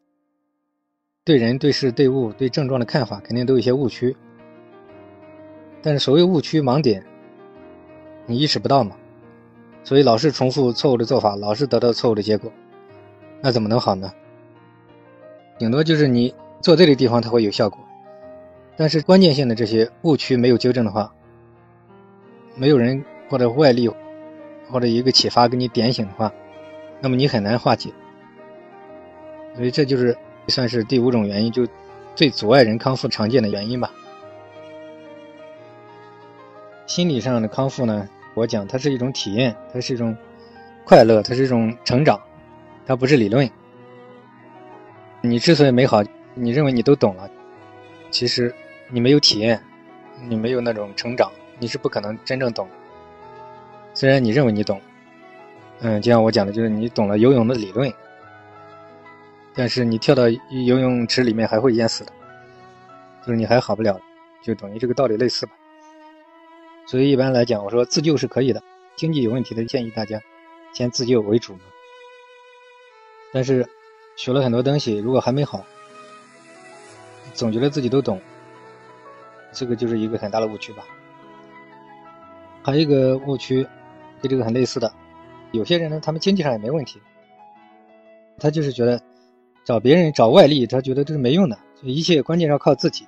[1.24, 4.16] 对人、对事、对物、对症状的看法，肯定都有一些误区。
[5.82, 7.06] 但是所谓误区、盲点，
[8.26, 8.96] 你意识不到嘛？
[9.84, 12.52] 所以老是重复错误的做法，老是得到错误的结果，
[13.42, 14.12] 那怎么能好呢？
[15.58, 17.80] 顶多就是你做对的地方它会有效果，
[18.76, 21.12] 但是关键性的这些误区没有纠正的话，
[22.56, 23.90] 没有人或者外力
[24.70, 26.32] 或者一个启发给你点醒的话，
[27.00, 27.92] 那么你很难化解。
[29.56, 30.18] 所以这就是。
[30.48, 31.68] 算是第五种原因，就
[32.16, 33.92] 最阻碍人康复常见的原因吧。
[36.88, 40.18] 心理上的康复呢，我讲，它是一种体验，它是一种
[40.84, 42.20] 快乐，它是一种成长，
[42.90, 43.48] 它不是理论。
[45.22, 46.02] 你之所以美好，
[46.34, 47.30] 你认为你都懂了，
[48.10, 48.52] 其实
[48.90, 49.62] 你没有体验，
[50.28, 52.68] 你没有那种成长，你是不可能真正懂。
[53.94, 54.82] 虽然你认为你懂，
[55.82, 57.94] 嗯，就像我讲的，就是你懂了游泳的理论，
[59.54, 62.12] 但是你跳到游泳池里面还会淹死的，
[63.22, 64.02] 就是你还好不了，
[64.42, 65.52] 就等于这个道理类似吧。
[66.88, 68.60] 所以一般来讲，我说自救是可以的，
[68.96, 70.20] 经济有问题的建议大家
[70.74, 71.60] 先自救为主嘛。
[73.32, 73.68] 但是
[74.16, 75.64] 学了很多东西，如果还没好，
[77.34, 78.20] 总觉得自己都懂，
[79.52, 80.84] 这个就是一个很大的误区吧。
[82.64, 83.66] 还有一个误区，
[84.22, 84.92] 跟这个很类似的，
[85.52, 87.00] 有些人呢，他们经济上也没问题，
[88.38, 89.02] 他就是觉得
[89.64, 93.08] 找别人找外力，他觉得这是没用的，一切关键要靠自己，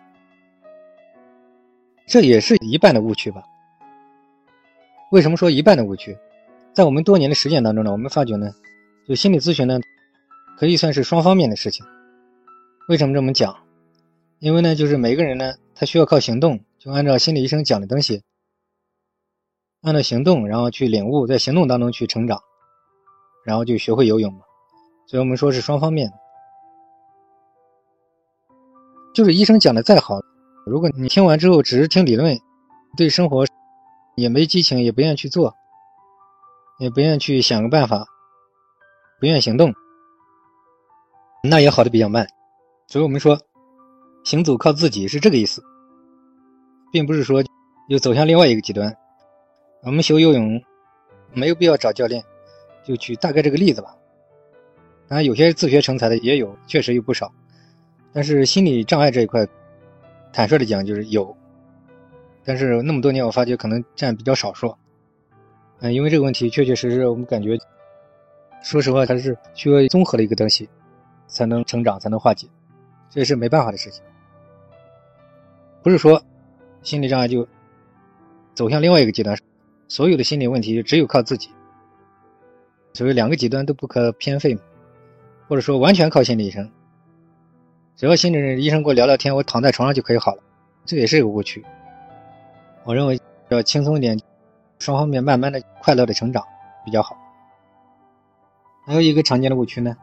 [2.06, 3.44] 这也是一半的误区吧。
[5.12, 6.18] 为什么说一半的误区？
[6.74, 8.50] 在我们多年的实践当中呢，我们发觉呢，
[9.06, 9.78] 就心理咨询呢，
[10.58, 11.86] 可以算是双方面的事情。
[12.88, 13.56] 为什么这么讲？
[14.40, 18.24] 因为呢，就是每个人呢，他需要靠行动，就按照心理医生讲的东西，
[19.82, 22.42] 按照行动，然后去领悟，在行动当中去成长，
[23.46, 24.40] 然后就学会游泳嘛。
[25.08, 26.12] 所以我们说是双方面。
[29.14, 30.20] 就是医生讲的再好，
[30.66, 32.38] 如果你听完之后只是听理论，
[32.98, 33.46] 对生活。
[34.18, 35.56] 也没激情，也不愿意去做，
[36.80, 38.06] 也不愿意去想个办法，
[39.22, 39.74] 不愿意行动，
[41.44, 42.28] 那也好的比较慢。
[42.88, 43.40] 所以我们说，
[44.24, 45.64] 行走靠自己是这个意思，
[46.92, 47.44] 并不是说
[47.88, 48.96] 又走向另外一个极端。
[49.84, 50.62] 我们学游泳
[51.34, 52.24] 没有必要找教练，
[52.84, 53.96] 就举大概这个例子吧。
[55.08, 57.32] 当然，有些自学成才的也有，确实有不少。
[58.14, 59.48] 但是心理障碍这一块，
[60.32, 61.36] 坦率的讲就是有。
[62.44, 64.76] 但是那么多年，我发觉可能占比较少数，
[65.80, 67.58] 嗯，因为这个问题确确实实，我们感觉，
[68.62, 70.70] 说实话，它是需要综合的一个东西，
[71.32, 72.48] 才能成长，才能化解，
[73.10, 74.04] 这是没办法的事情。
[75.82, 76.22] 不是说
[76.84, 77.48] 心理障碍就
[78.54, 79.36] 走向另外一个极端，
[79.88, 81.50] 所有的心理问题只有靠自己，
[82.94, 84.62] 所以两个极端都不可偏废嘛，
[85.48, 86.70] 或者说完全靠心理医生，
[87.96, 90.44] 只要心理医生跟我聊聊天，我躺在床上就可以好了，
[90.86, 91.66] 这也是一个误区。
[92.84, 93.20] 我认为
[93.50, 94.20] 要轻松一点，
[94.80, 96.44] 双方面慢慢的快乐的成长
[96.84, 97.18] 比较好。
[98.86, 99.96] 还有一个常见的误区呢，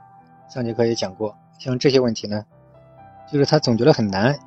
[0.48, 2.44] 上节课也讲过，像这些问题呢，
[3.30, 4.38] 就是他总觉得很难。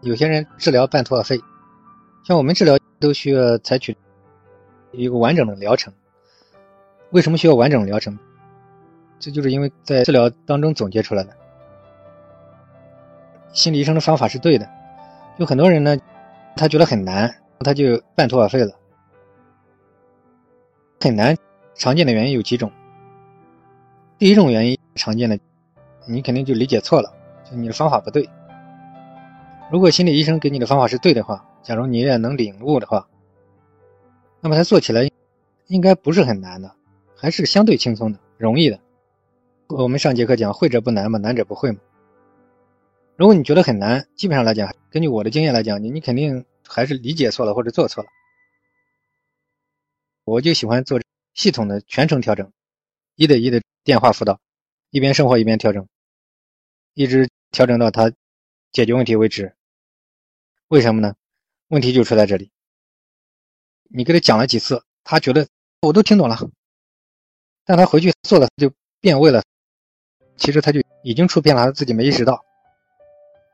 [0.00, 1.38] 有些人治疗半途而废，
[2.24, 3.96] 像我们治疗都需要采取
[4.90, 5.92] 一个完整的疗程。
[7.10, 8.18] 为什么需要完整疗程？
[9.20, 11.30] 这就是因为在治疗当中总结出来的。
[13.52, 14.68] 心理医生的方法是对的，
[15.36, 15.96] 有很多人呢。
[16.54, 18.74] 他觉得很难，他就半途而废了。
[21.00, 21.34] 很难，
[21.74, 22.70] 常见的原因有几种。
[24.22, 25.36] 第一种原因常见的，
[26.06, 27.12] 你肯定就理解错了，
[27.44, 28.30] 就你的方法不对。
[29.68, 33.08] 如果心理医生给你的方法是对的话，假如你也能领悟的话，
[34.40, 35.10] 那么他做起来
[35.66, 36.72] 应该不是很难的，
[37.16, 38.78] 还是相对轻松的、容易的。
[39.66, 41.80] 我们上节课讲，会者不难嘛，难者不会嘛。
[43.16, 48.08] 如果你觉得很难，基本上来讲，根据我的经验来讲，你你肯定还是理解错了或者做错了。
[50.22, 51.00] 我就喜欢做
[51.34, 52.52] 系统的全程调整，
[53.16, 54.40] 一对一的电话辅导，
[54.90, 55.88] 一边生活一边调整，
[56.94, 58.12] 一直调整到他
[58.70, 59.56] 解决问题为止。
[60.68, 61.14] 为什么呢？
[61.68, 62.50] 问题就出在这里。
[63.88, 65.48] 你给他讲了几次，他觉得
[65.80, 66.38] 我都听懂了，
[67.64, 69.42] 但他回去做了就变味了，
[70.36, 72.44] 其实他就已经出片了，他自己没意识到。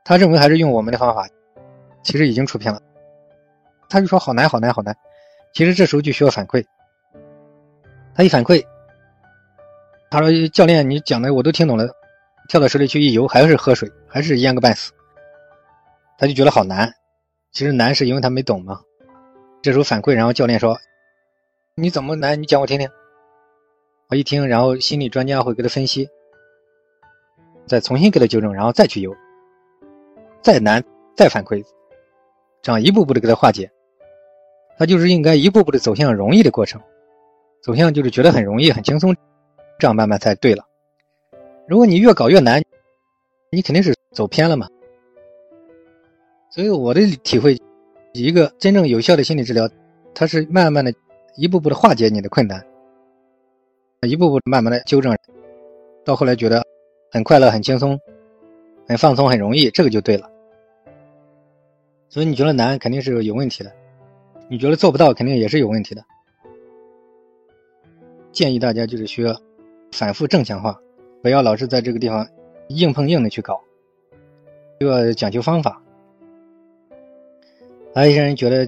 [0.05, 1.27] 他认为还是用我们的方法，
[2.03, 2.81] 其实已经出片了。
[3.89, 4.95] 他就说好难好难好难，
[5.53, 6.63] 其实这时候就需要反馈。
[8.13, 8.65] 他一反馈，
[10.11, 11.87] 他说教练你讲的我都听懂了，
[12.47, 14.91] 跳到水里去一游还是喝水，还是淹个半死。
[16.17, 16.91] 他就觉得好难，
[17.51, 18.81] 其实难是因为他没懂嘛。
[19.61, 20.77] 这时候反馈，然后教练说
[21.75, 22.41] 你怎么难？
[22.41, 22.89] 你讲我听听。
[24.09, 26.09] 我一听，然后心理专家会给他分析，
[27.67, 29.15] 再重新给他纠正，然后再去游。
[30.41, 30.83] 再难
[31.15, 31.63] 再反馈，
[32.63, 33.69] 这样一步步的给他化解，
[34.79, 36.81] 他就是应该一步步的走向容易的过程，
[37.61, 39.15] 走向就是觉得很容易很轻松，
[39.79, 40.63] 这样慢慢才对了。
[41.67, 42.61] 如果你越搞越难，
[43.51, 44.67] 你肯定是走偏了嘛。
[46.51, 47.57] 所以我的体会，
[48.13, 49.67] 一个真正有效的心理治疗，
[50.13, 50.93] 它是慢慢的
[51.35, 52.63] 一步步的化解你的困难，
[54.01, 55.17] 一步步慢慢的纠正，
[56.05, 56.63] 到后来觉得
[57.11, 57.99] 很快乐很轻松。
[58.87, 60.27] 很放松，很容易，这个就对了。
[62.09, 63.71] 所以你觉得难，肯定是有问题的。
[64.49, 66.03] 你觉得做不到，肯定也是有问题的。
[68.31, 69.39] 建议大家就是需要
[69.91, 70.79] 反复正强化，
[71.21, 72.27] 不要老是在这个地方
[72.69, 73.59] 硬碰硬的去搞，
[74.79, 75.81] 就要讲究方法。
[77.93, 78.67] 还有一些人觉得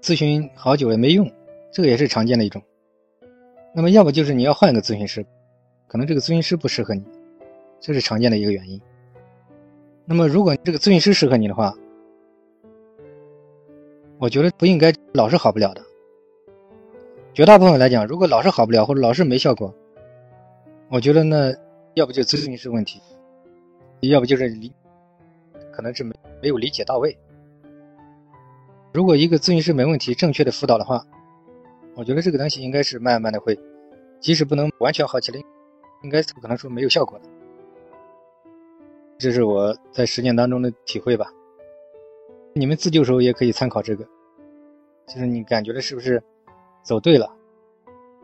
[0.00, 1.30] 咨询好久也没用，
[1.70, 2.60] 这个也是常见的一种。
[3.74, 5.24] 那么要不就是你要换一个咨询师，
[5.86, 7.04] 可能这个咨询师不适合你，
[7.80, 8.80] 这是常见的一个原因。
[10.04, 11.74] 那么如果这个咨询师适合你的话，
[14.18, 15.82] 我觉得不应该老是好不了的。
[17.34, 19.74] 绝大部分来讲，如果老是好不了或者老是没效果，
[20.92, 21.54] 我觉得呢
[21.94, 23.00] 要不就咨询师问题，
[24.00, 24.70] 要不就是理
[25.72, 27.16] 可能是没没有理解到位。
[28.92, 31.02] 如果一个咨询师没问题，正确的辅导的话，
[31.94, 33.58] 我觉得这个东西应该是慢慢的会，
[34.20, 35.40] 即使不能完全好起来，
[36.02, 37.24] 应该是不可能说没有效果的。
[39.16, 41.32] 这是我在实践当中的体会吧。
[42.52, 44.04] 你们自救时候也可以参考这个，
[45.06, 46.22] 就是你感觉的是不是？
[46.82, 47.34] 走对了，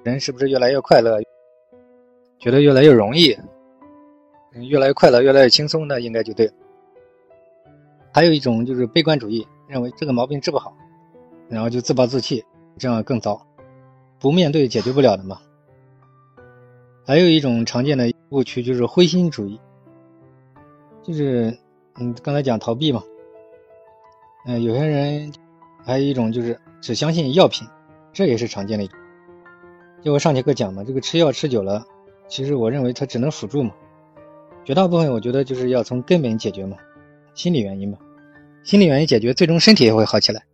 [0.03, 1.19] 人是不是越来越快乐？
[2.49, 3.36] 觉得越来越容易，
[4.55, 6.51] 越来越快乐，越来越轻松，那应该就对。
[8.11, 10.74] 还有一种就是悲观主义，认为这个毛病治不好，
[11.51, 12.42] 然后就自暴自弃，
[12.78, 13.46] 这样更糟，
[14.18, 15.38] 不面对解决不了的嘛。
[17.05, 19.61] 还有一种常见的误区就是灰心主义，
[21.03, 21.55] 就是
[22.01, 23.03] 嗯刚才讲逃避嘛，
[24.46, 25.30] 嗯有些人
[25.84, 27.68] 还有一种就是只相信药品。
[28.11, 28.99] 这也是常见的一种。
[30.01, 31.84] 就我上节课讲嘛，这个吃药吃久了，
[32.29, 33.72] 其实我认为它只能辅助嘛。
[34.64, 36.76] 绝大部分我觉得就是要从根本解决嘛，
[37.35, 37.99] 心理原因嘛。
[38.62, 40.45] 心理原因解决，最终身体也会好起来。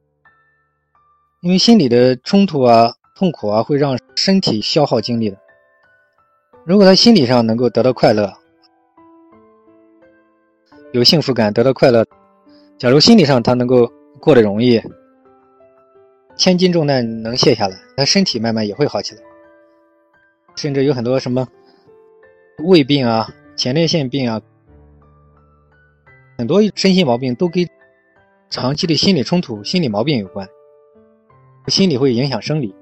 [1.41, 5.37] 因为心理的冲突啊、痛苦啊，会让身体消耗精力的。
[6.65, 8.33] 如果他心理上能够得到快乐，
[10.93, 12.07] 有幸福感，得到快乐，
[12.79, 14.81] 假如心理上他能够过得容易。
[16.37, 19.21] 千斤重担能卸下来，他身体慢慢也会好起来。
[20.57, 21.47] 甚至有很多什么
[22.59, 24.41] 胃病啊、前列腺病啊，
[26.39, 27.67] 很多身心毛病都跟
[28.49, 30.49] 长期的心理冲突、心理毛病有关。
[31.69, 32.75] 心理会影响生理，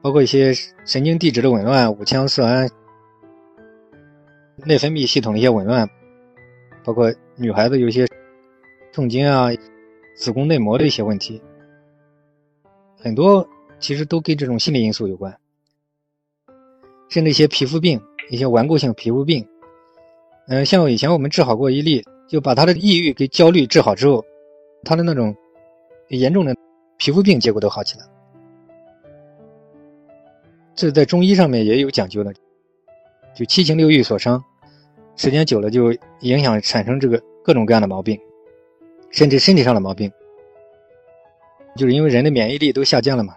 [0.00, 0.54] 包括一些
[0.86, 2.70] 神经递质的紊乱、五羟色胺、
[4.64, 5.88] 内分泌系统的一些紊乱，
[6.84, 8.06] 包括女孩子有些
[8.92, 9.48] 痛经啊、
[10.16, 11.42] 子宫内膜的一些问题。
[12.96, 13.46] 很多
[13.80, 15.36] 其实都跟这种心理因素有关，
[17.08, 18.00] 甚至一些皮肤病、
[18.30, 19.46] 一些顽固性皮肤病，
[20.48, 24.24] 嗯，像以前我们治好过一例，就把他的抑郁跟焦虑治好之后，
[24.84, 25.34] 他的那种
[26.08, 26.54] 严重的
[26.96, 28.04] 皮肤病结果都好起来。
[30.74, 32.32] 这在中医上面也有讲究的，
[33.34, 34.42] 就七情六欲所伤，
[35.16, 38.18] 时间久了就影响产生这个各种各样的毛病，
[39.10, 40.10] 甚至身体上的毛病。
[41.76, 43.36] 就是因为人的免疫力都下降了嘛，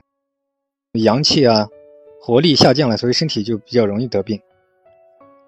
[0.94, 1.68] 阳气啊，
[2.28, 4.38] 活力下降了，所以身体就比较容易得病。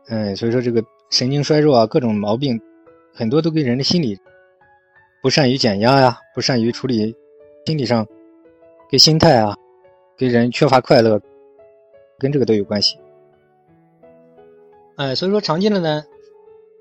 [0.08, 2.58] 嗯，所以说这个神经衰弱啊，各种毛病，
[3.14, 4.18] 很多都跟人的心理
[5.22, 7.14] 不善于减压呀，不善于处理
[7.66, 8.08] 心理上
[8.90, 9.58] 跟心态啊，
[10.18, 11.20] 跟人缺乏快乐，
[12.18, 12.98] 跟这个都有关系。
[14.96, 16.06] 哎，所以说常见的呢，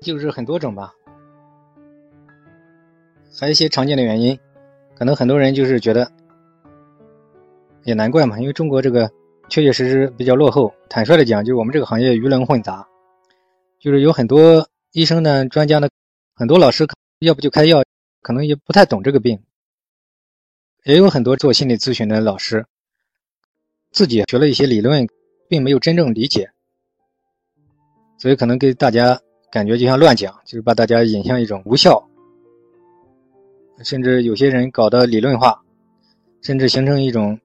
[0.01, 0.93] 就是很多种吧，
[3.37, 4.39] 还有一些常见的原因。
[4.97, 6.09] 可能很多人就是觉得，
[7.83, 9.11] 也难怪嘛，因为中国这个
[9.49, 10.73] 确确实实比较落后。
[10.87, 12.87] 坦率的讲，就是我们这个行业鱼龙混杂，
[13.79, 15.89] 就是有很多医生呢、专家呢，
[16.33, 16.87] 很多老师
[17.19, 17.83] 要不就开药，
[18.21, 19.39] 可能也不太懂这个病。
[20.85, 22.65] 也有很多做心理咨询的老师，
[23.91, 25.05] 自己学了一些理论，
[25.49, 26.49] 并没有真正理解，
[28.17, 29.19] 所以可能给大家
[29.51, 32.01] 感觉就像乱讲，就是把大家引向一种无效。
[33.83, 35.61] 甚至有些人搞的理论化，
[36.41, 37.39] 甚至形成一种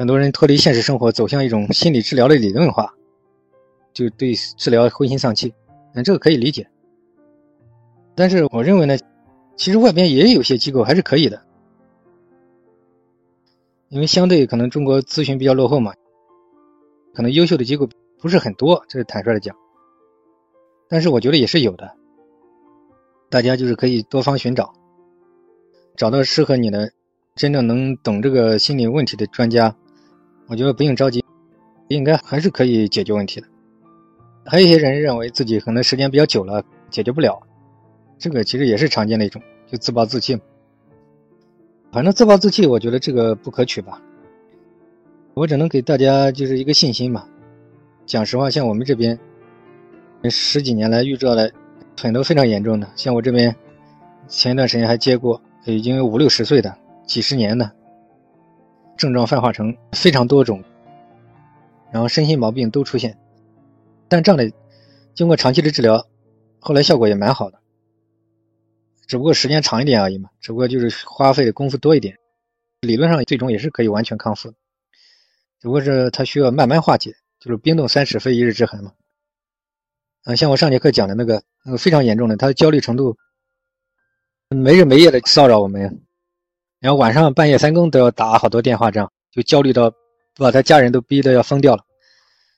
[0.00, 2.94] 很多人脱离现实生活，走向一种心理治疗的理论化，
[3.92, 5.52] 就对治疗灰心丧气。
[5.92, 6.66] 嗯，这个可以理解。
[8.14, 8.96] 但是我认为呢，
[9.56, 11.42] 其实外边也有些机构还是可以的，
[13.90, 15.92] 因为相对可能中国咨询比较落后嘛，
[17.12, 17.86] 可能优秀的机构
[18.18, 19.54] 不是很多，这是坦率的讲。
[20.88, 21.94] 但是我觉得也是有的，
[23.28, 24.72] 大家就是可以多方寻找。
[25.94, 26.90] 找到适合你的、
[27.34, 29.76] 真正能懂这个心理问题的专家，
[30.50, 31.24] 我觉得不用着急，
[31.86, 33.46] 应该还是可以解决问题的。
[34.44, 37.40] 还有一些人认为自己可能时间比较久了解决不了，
[38.18, 40.36] 这个其实也是常见的一种，就自暴自弃。
[41.92, 44.02] 反正自暴自弃，我觉得这个不可取吧。
[45.34, 47.28] 我只能给大家就是一个信心吧。
[48.04, 49.16] 讲实话，像我们这边
[50.24, 51.52] 十几年来遇到的
[51.96, 53.54] 很多非常严重的，像我这边
[54.26, 55.40] 前一段时间还接过。
[55.66, 56.74] 已经五六十岁的、
[57.06, 57.70] 几十年的，
[59.00, 60.62] 症状泛化成非常多种，
[61.90, 63.16] 然后身心毛病都出现。
[64.08, 64.52] 但这样的
[65.14, 66.06] 经过长期的治疗，
[66.58, 67.58] 后来效果也蛮好的，
[69.06, 72.18] 只不过时间长一点而已嘛，只不过就是花费的功夫多一点。
[72.82, 74.56] 理论上最终也是可以完全康复的，
[75.60, 78.92] 只不过是他需要慢慢化解，就是冰冻三尺非一日之寒嘛。
[80.24, 83.16] 嗯，像我上节课讲的那个那个非常严重的，他的焦虑程度
[84.50, 85.90] 没日没夜的骚扰我们呀，
[86.80, 89.92] 然后晚上半夜三更都要打好多电话，这样就焦虑到
[90.36, 91.84] 把他家人都逼得要疯掉了。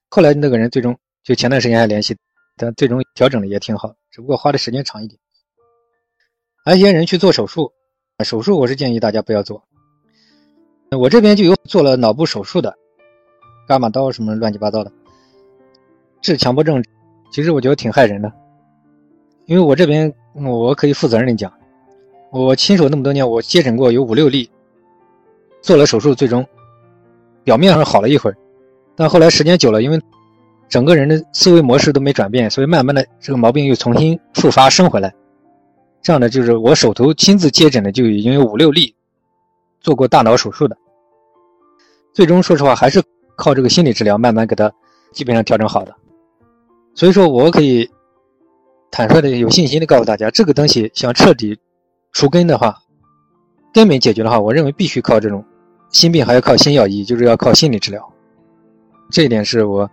[0.09, 2.17] 后来那个人最终就前段时间还联系，
[2.57, 5.19] 但最终调整的也挺好，只不过花的时间长一点。
[6.65, 7.73] 还有一些人去做手术，
[8.25, 9.65] 手术我是建议大家不要做。
[10.91, 12.73] 我这边就有做了脑部手术的，
[13.67, 14.93] 伽马刀什么乱七八糟的，
[16.21, 16.85] 治强迫症，
[17.33, 18.33] 其实我觉得挺害人的。
[19.47, 21.53] 因为我这边我可以负责任的讲，
[22.33, 24.51] 我亲手那么多年，我接诊过有五六例，
[25.61, 26.45] 做了手术，最终
[27.45, 28.37] 表面上好了一会儿，
[28.97, 30.01] 但后来时间久了，因为
[30.67, 35.13] 整个人的思维模式都没转变，所以慢慢的这个毛病又重新复发生回来。
[36.01, 38.95] 这样的就是我手头亲自接诊的就已经有五六例。
[39.83, 40.77] 做过大脑手术的，
[42.15, 43.03] 最终说实话还是
[43.37, 44.73] 靠这个心理治疗慢慢给他
[45.13, 45.95] 基本上调整好的。
[46.95, 47.91] 所以说我可以
[48.91, 51.59] 坦率的、有信心的告诉大家，这个东西想彻底
[52.13, 52.79] 除根的话，
[53.73, 55.45] 根本解决的话，我认为必须靠这种
[55.91, 58.13] 心病，还要靠心药医，就是要靠心理治疗。
[59.11, 59.91] 这一点是我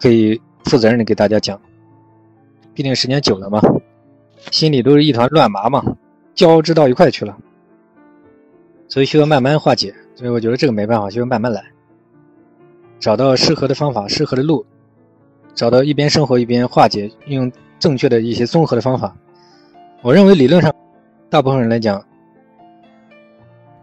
[0.00, 1.60] 可以负责任的给大家讲，
[2.74, 3.60] 毕竟时间久了嘛，
[4.50, 5.82] 心里都是一团乱麻嘛，
[6.34, 7.36] 交织到一块去了。
[8.88, 11.64] 所以需要慢慢化解，所以我觉得这个没办法，需要慢慢来，
[12.98, 14.64] 找到适合的方法、适合的路，
[15.54, 19.16] 找到一边生活一边化解，用正确的一些综合的方法。
[20.02, 20.74] 我认为理论上，
[21.32, 22.06] 大部分人来讲，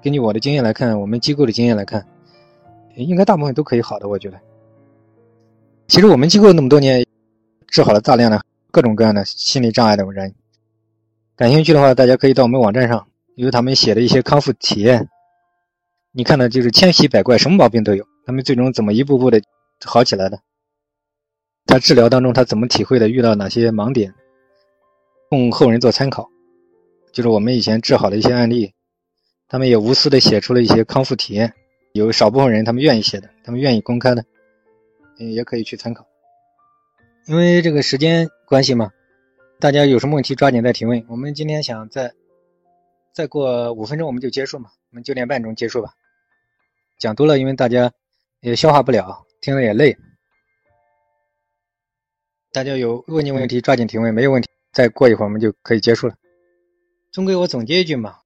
[0.04, 2.06] 根据我的经验来看，我们机构的经验来看，
[2.96, 4.08] 应该大部分都可以好的。
[4.08, 4.40] 我觉得，
[5.88, 7.04] 其实我们机构那么多年，
[7.66, 8.40] 治好了大量的
[8.70, 10.32] 各种各样的心理障碍的人。
[11.36, 13.08] 感兴趣的话，大家可以到我们网站上。
[13.34, 15.10] 有他们写的一些康复体验，
[16.12, 18.06] 你看的就是千奇百怪，什么毛病都有。
[18.28, 19.42] 他们最终怎么一步步的
[19.84, 20.40] 好起来的？
[21.66, 23.10] 他治疗当中他怎么体会的？
[23.10, 24.14] 遇到哪些盲点，
[25.32, 26.30] 供后人做参考。
[27.12, 28.74] 就是我们以前治好的一些案例，
[29.48, 31.54] 他们也无私的写出了一些康复体验。
[31.94, 34.24] 有少部分人他们愿意写的，他们愿意公开的，
[35.20, 36.06] 嗯，也可以去参考。
[37.26, 38.92] 因为这个时间关系嘛，
[39.60, 41.04] 大家有什么问题抓紧再提问。
[41.10, 42.14] 我们今天想再。
[43.12, 45.90] 再过五分钟我们就结束嘛，我们九点半钟结束吧。
[47.00, 47.92] 讲多了，因为大家
[48.40, 49.98] 也消化不了，听了也累。
[52.54, 56.16] 大家有问题问题抓紧提问，没有问题再过一会儿我们就可以结束了。
[57.12, 58.18] 终归我总结一句嘛，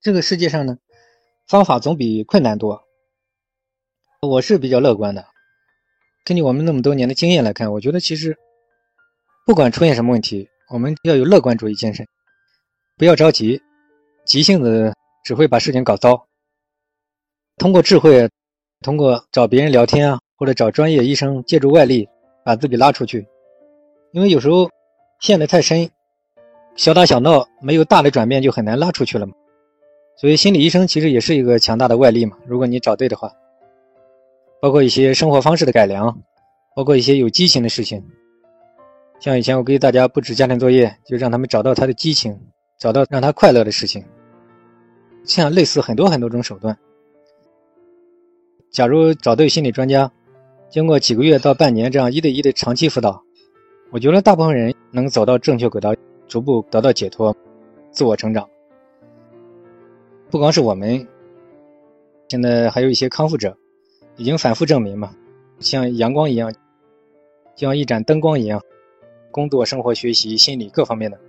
[0.00, 0.78] 这个世界上呢，
[1.48, 2.84] 方法总比困难多。
[4.20, 5.26] 我是比较乐观的，
[6.24, 8.38] 根据我们那么多年的经验来看，我觉得其实
[9.44, 12.06] 不管出现什么问题，我们要有乐观主义精神，
[12.96, 13.60] 不要着急。
[14.24, 16.28] 急性子只会把事情搞糟。
[17.56, 18.30] 通过智慧，
[18.80, 22.08] 通过找别人聊天啊，或者找专业医生，借助外力
[22.44, 23.26] 把自己拉出去。
[24.12, 24.70] 因为有时候
[25.18, 25.90] 陷得太深，
[26.74, 29.32] 小打小闹没有大的转变就很难拉出去了嘛。
[30.16, 32.36] 所以心理医生其实也是一个强大的外力嘛。
[32.46, 33.32] 如果你找对的话，
[34.60, 36.16] 包括一些生活方式的改良，
[36.74, 38.02] 包括一些有激情的事情。
[39.20, 42.38] 像以前我给大家布置家庭作业，就让他们找到他的激情。
[42.78, 44.04] 找到让他快乐的事情，
[45.24, 46.76] 像类似很多很多种手段。
[48.72, 50.10] 假如找对心理专家，
[50.68, 53.22] 经过几个月到半年这样一对一的长期辅导，
[53.92, 55.94] 我觉得大部分人能走到正确轨道，
[56.28, 57.34] 逐步得到解脱，
[57.90, 58.48] 自我成长。
[60.30, 61.06] 不光是我们，
[62.28, 63.56] 现在还有一些康复者，
[64.16, 65.14] 已经反复证明嘛，
[65.60, 66.52] 像阳光一样，
[67.54, 68.58] 像一盏灯光一样，
[69.30, 71.20] 工作、生活、学习、心理各方面的。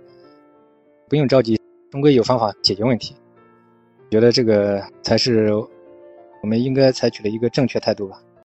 [1.06, 1.60] 不用着急，
[1.90, 3.14] 终归有方法解决问题。
[4.10, 5.52] 觉得这个才是
[6.42, 8.22] 我们应该采取的一个正确态度吧。